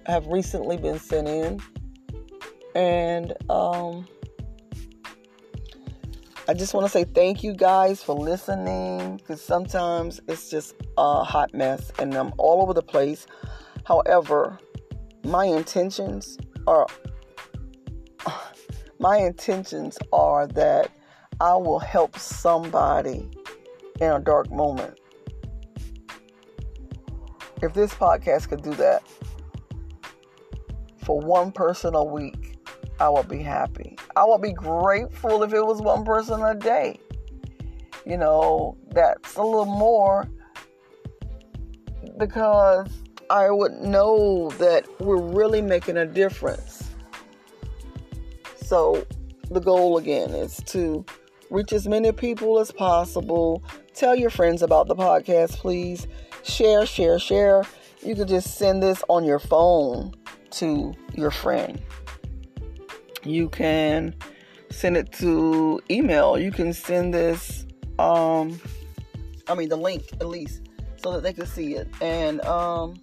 have 0.06 0.26
recently 0.26 0.76
been 0.76 0.98
sent 0.98 1.28
in. 1.28 1.60
And 2.74 3.34
um, 3.50 4.06
I 6.48 6.54
just 6.54 6.74
want 6.74 6.86
to 6.86 6.90
say 6.90 7.04
thank 7.04 7.42
you 7.42 7.54
guys 7.54 8.02
for 8.02 8.14
listening 8.14 9.18
because 9.18 9.42
sometimes 9.42 10.20
it's 10.28 10.48
just 10.48 10.74
a 10.96 11.24
hot 11.24 11.52
mess 11.52 11.92
and 11.98 12.14
I'm 12.14 12.32
all 12.38 12.62
over 12.62 12.72
the 12.72 12.82
place. 12.82 13.26
However, 13.84 14.58
my 15.24 15.44
intentions 15.44 16.38
are 16.66 16.86
my 19.02 19.16
intentions 19.16 19.98
are 20.12 20.46
that 20.46 20.88
I 21.40 21.56
will 21.56 21.80
help 21.80 22.16
somebody 22.16 23.28
in 24.00 24.12
a 24.12 24.20
dark 24.20 24.48
moment. 24.52 24.96
If 27.60 27.74
this 27.74 27.92
podcast 27.92 28.48
could 28.48 28.62
do 28.62 28.72
that, 28.74 29.02
for 30.98 31.18
one 31.18 31.50
person 31.50 31.96
a 31.96 32.04
week, 32.04 32.60
I 33.00 33.08
will 33.08 33.24
be 33.24 33.42
happy. 33.42 33.98
I 34.14 34.22
will 34.24 34.38
be 34.38 34.52
grateful 34.52 35.42
if 35.42 35.52
it 35.52 35.66
was 35.66 35.82
one 35.82 36.04
person 36.04 36.40
a 36.40 36.54
day. 36.54 37.00
You 38.06 38.18
know, 38.18 38.76
that's 38.92 39.34
a 39.34 39.42
little 39.42 39.64
more 39.64 40.28
because 42.18 42.88
I 43.30 43.50
would 43.50 43.72
know 43.80 44.50
that 44.58 44.86
we're 45.00 45.20
really 45.20 45.60
making 45.60 45.96
a 45.96 46.06
difference. 46.06 46.81
So, 48.72 49.06
the 49.50 49.60
goal 49.60 49.98
again 49.98 50.30
is 50.30 50.56
to 50.68 51.04
reach 51.50 51.74
as 51.74 51.86
many 51.86 52.10
people 52.10 52.58
as 52.58 52.72
possible. 52.72 53.62
Tell 53.92 54.16
your 54.16 54.30
friends 54.30 54.62
about 54.62 54.88
the 54.88 54.96
podcast, 54.96 55.58
please. 55.58 56.06
Share, 56.42 56.86
share, 56.86 57.18
share. 57.18 57.64
You 58.02 58.14
can 58.14 58.26
just 58.26 58.56
send 58.56 58.82
this 58.82 59.04
on 59.10 59.24
your 59.24 59.40
phone 59.40 60.14
to 60.52 60.94
your 61.14 61.30
friend. 61.30 61.82
You 63.24 63.50
can 63.50 64.14
send 64.70 64.96
it 64.96 65.12
to 65.18 65.78
email. 65.90 66.38
You 66.38 66.50
can 66.50 66.72
send 66.72 67.12
this, 67.12 67.66
um, 67.98 68.58
I 69.48 69.54
mean, 69.54 69.68
the 69.68 69.76
link 69.76 70.04
at 70.14 70.28
least, 70.28 70.62
so 70.96 71.12
that 71.12 71.22
they 71.22 71.34
can 71.34 71.44
see 71.44 71.74
it. 71.74 71.88
And 72.00 72.40
um, 72.46 72.94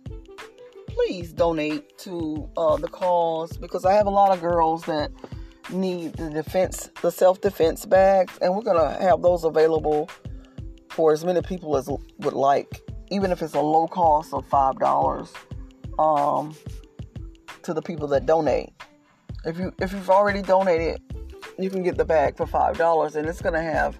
please 0.88 1.32
donate 1.32 1.95
to 1.99 2.49
uh, 2.58 2.77
the 2.77 2.88
cause 2.88 3.55
because 3.55 3.86
I 3.86 3.93
have 3.93 4.08
a 4.08 4.10
lot 4.10 4.32
of 4.32 4.41
girls 4.41 4.82
that 4.86 5.12
need 5.71 6.13
the 6.13 6.29
defense, 6.29 6.89
the 7.01 7.12
self 7.12 7.41
defense 7.41 7.86
bags, 7.86 8.38
and 8.41 8.55
we're 8.55 8.63
gonna 8.63 8.99
have 9.01 9.21
those 9.21 9.43
available 9.43 10.10
for 10.89 11.13
as 11.13 11.23
many 11.23 11.41
people 11.41 11.77
as 11.77 11.89
would 12.19 12.34
like, 12.34 12.82
even 13.10 13.32
if 13.32 13.41
it's 13.41 13.53
a 13.53 13.62
low 13.62 13.88
cost 13.88 14.34
of 14.34 14.45
five 14.47 14.79
dollars. 14.79 15.32
Um, 15.97 16.55
to 17.63 17.73
the 17.73 17.82
people 17.82 18.08
that 18.08 18.25
donate. 18.25 18.71
If 19.45 19.58
you 19.58 19.73
if 19.79 19.93
you've 19.93 20.10
already 20.10 20.41
donated, 20.41 21.01
you 21.58 21.69
can 21.69 21.84
get 21.84 21.97
the 21.97 22.05
bag 22.05 22.36
for 22.36 22.45
five 22.45 22.77
dollars, 22.77 23.15
and 23.15 23.27
it's 23.27 23.41
gonna 23.41 23.62
have 23.62 23.99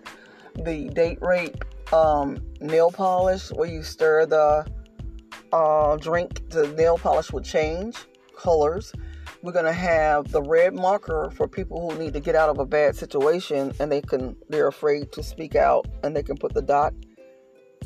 the 0.55 0.89
date 0.89 1.19
rape 1.21 1.63
um, 1.93 2.41
nail 2.60 2.91
polish 2.91 3.51
where 3.51 3.69
you 3.69 3.84
stir 3.84 4.25
the 4.25 4.65
uh, 5.53 5.97
drink. 5.97 6.49
The 6.49 6.67
nail 6.69 6.97
polish 6.97 7.32
will 7.32 7.41
change 7.41 7.95
colors. 8.38 8.93
We're 9.41 9.53
gonna 9.53 9.71
have 9.73 10.32
the 10.32 10.41
red 10.41 10.73
marker 10.73 11.32
for 11.36 11.47
people 11.47 11.89
who 11.89 11.97
need 11.97 12.13
to 12.13 12.19
get 12.19 12.36
out 12.36 12.49
of 12.49 12.60
a 12.60 12.65
bad 12.65 12.95
situation 12.95 13.73
and 13.79 13.91
they 13.91 14.01
can 14.01 14.36
they're 14.49 14.67
afraid 14.67 15.12
to 15.13 15.23
speak 15.23 15.55
out 15.55 15.88
and 16.03 16.15
they 16.15 16.23
can 16.23 16.38
put 16.38 16.53
the 16.53 16.62
dot 16.62 16.93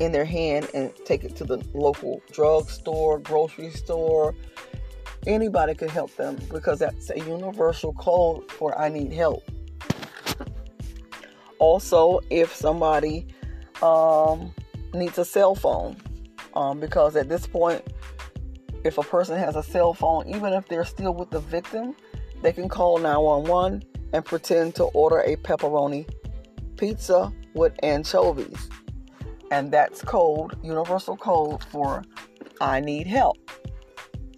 in 0.00 0.12
their 0.12 0.24
hand 0.24 0.68
and 0.74 0.92
take 1.04 1.24
it 1.24 1.36
to 1.36 1.44
the 1.44 1.58
local 1.72 2.20
drugstore, 2.32 3.18
grocery 3.20 3.70
store, 3.70 4.34
anybody 5.26 5.74
could 5.74 5.90
help 5.90 6.14
them 6.16 6.36
because 6.52 6.80
that's 6.80 7.10
a 7.10 7.18
universal 7.18 7.92
code 7.94 8.50
for 8.50 8.76
I 8.78 8.88
need 8.88 9.12
help. 9.12 9.48
Also, 11.58 12.20
if 12.30 12.54
somebody 12.54 13.26
um, 13.82 14.52
needs 14.92 15.18
a 15.18 15.24
cell 15.24 15.54
phone, 15.54 15.96
um, 16.54 16.80
because 16.80 17.16
at 17.16 17.28
this 17.28 17.46
point, 17.46 17.82
if 18.84 18.98
a 18.98 19.02
person 19.02 19.38
has 19.38 19.56
a 19.56 19.62
cell 19.62 19.94
phone, 19.94 20.28
even 20.28 20.52
if 20.52 20.68
they're 20.68 20.84
still 20.84 21.14
with 21.14 21.30
the 21.30 21.40
victim, 21.40 21.96
they 22.42 22.52
can 22.52 22.68
call 22.68 22.98
911 22.98 23.82
and 24.12 24.24
pretend 24.24 24.74
to 24.76 24.84
order 24.84 25.20
a 25.20 25.36
pepperoni 25.36 26.08
pizza 26.76 27.32
with 27.54 27.72
anchovies. 27.82 28.68
And 29.50 29.72
that's 29.72 30.02
code, 30.02 30.56
universal 30.62 31.16
code 31.16 31.64
for 31.64 32.02
I 32.60 32.80
need 32.80 33.06
help. 33.06 33.38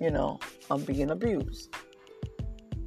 You 0.01 0.11
know, 0.11 0.39
I'm 0.71 0.83
being 0.83 1.11
abused. 1.11 1.75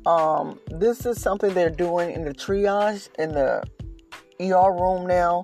Um, 0.06 0.60
this 0.67 1.06
is 1.06 1.22
something 1.22 1.54
they're 1.54 1.69
doing 1.69 2.12
in 2.12 2.24
the 2.24 2.34
triage 2.34 3.10
in 3.19 3.34
the 3.34 3.63
ER 4.39 4.72
room 4.72 5.06
now. 5.06 5.43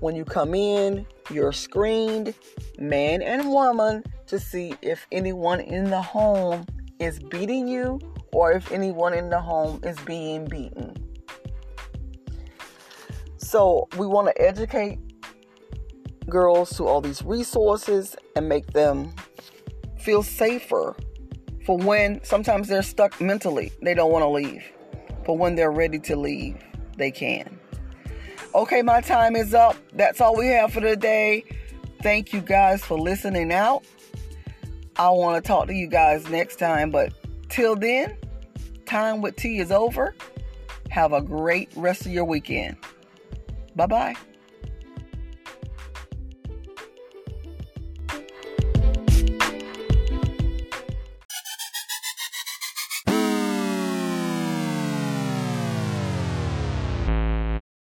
When 0.00 0.16
you 0.16 0.24
come 0.24 0.54
in, 0.54 1.06
you're 1.30 1.52
screened, 1.52 2.34
man 2.78 3.22
and 3.22 3.48
woman, 3.48 4.04
to 4.26 4.38
see 4.38 4.74
if 4.82 5.06
anyone 5.12 5.60
in 5.60 5.90
the 5.90 6.02
home 6.02 6.66
is 6.98 7.18
beating 7.18 7.68
you 7.68 8.00
or 8.32 8.52
if 8.52 8.70
anyone 8.72 9.14
in 9.14 9.30
the 9.30 9.40
home 9.40 9.80
is 9.82 9.98
being 10.00 10.44
beaten. 10.44 10.94
So, 13.36 13.88
we 13.96 14.06
want 14.06 14.28
to 14.28 14.42
educate 14.42 14.98
girls 16.28 16.70
to 16.76 16.86
all 16.86 17.00
these 17.00 17.22
resources 17.22 18.14
and 18.36 18.48
make 18.48 18.72
them 18.72 19.12
feel 19.98 20.22
safer 20.22 20.94
for 21.66 21.76
when 21.76 22.22
sometimes 22.24 22.68
they're 22.68 22.82
stuck 22.82 23.20
mentally, 23.20 23.72
they 23.82 23.94
don't 23.94 24.10
want 24.10 24.22
to 24.22 24.28
leave. 24.28 24.64
But 25.26 25.34
when 25.34 25.54
they're 25.54 25.70
ready 25.70 25.98
to 26.00 26.16
leave, 26.16 26.56
they 26.96 27.10
can. 27.10 27.59
Okay, 28.52 28.82
my 28.82 29.00
time 29.00 29.36
is 29.36 29.54
up. 29.54 29.76
That's 29.92 30.20
all 30.20 30.36
we 30.36 30.48
have 30.48 30.72
for 30.72 30.80
today. 30.80 31.44
Thank 32.02 32.32
you 32.32 32.40
guys 32.40 32.84
for 32.84 32.98
listening 32.98 33.52
out. 33.52 33.84
I 34.96 35.08
want 35.10 35.42
to 35.42 35.46
talk 35.46 35.68
to 35.68 35.74
you 35.74 35.86
guys 35.86 36.28
next 36.28 36.56
time, 36.56 36.90
but 36.90 37.12
till 37.48 37.76
then, 37.76 38.16
time 38.86 39.20
with 39.20 39.36
tea 39.36 39.58
is 39.58 39.70
over. 39.70 40.14
Have 40.90 41.12
a 41.12 41.20
great 41.20 41.70
rest 41.76 42.06
of 42.06 42.12
your 42.12 42.24
weekend. 42.24 42.76
Bye 43.76 43.86
bye. 43.86 44.16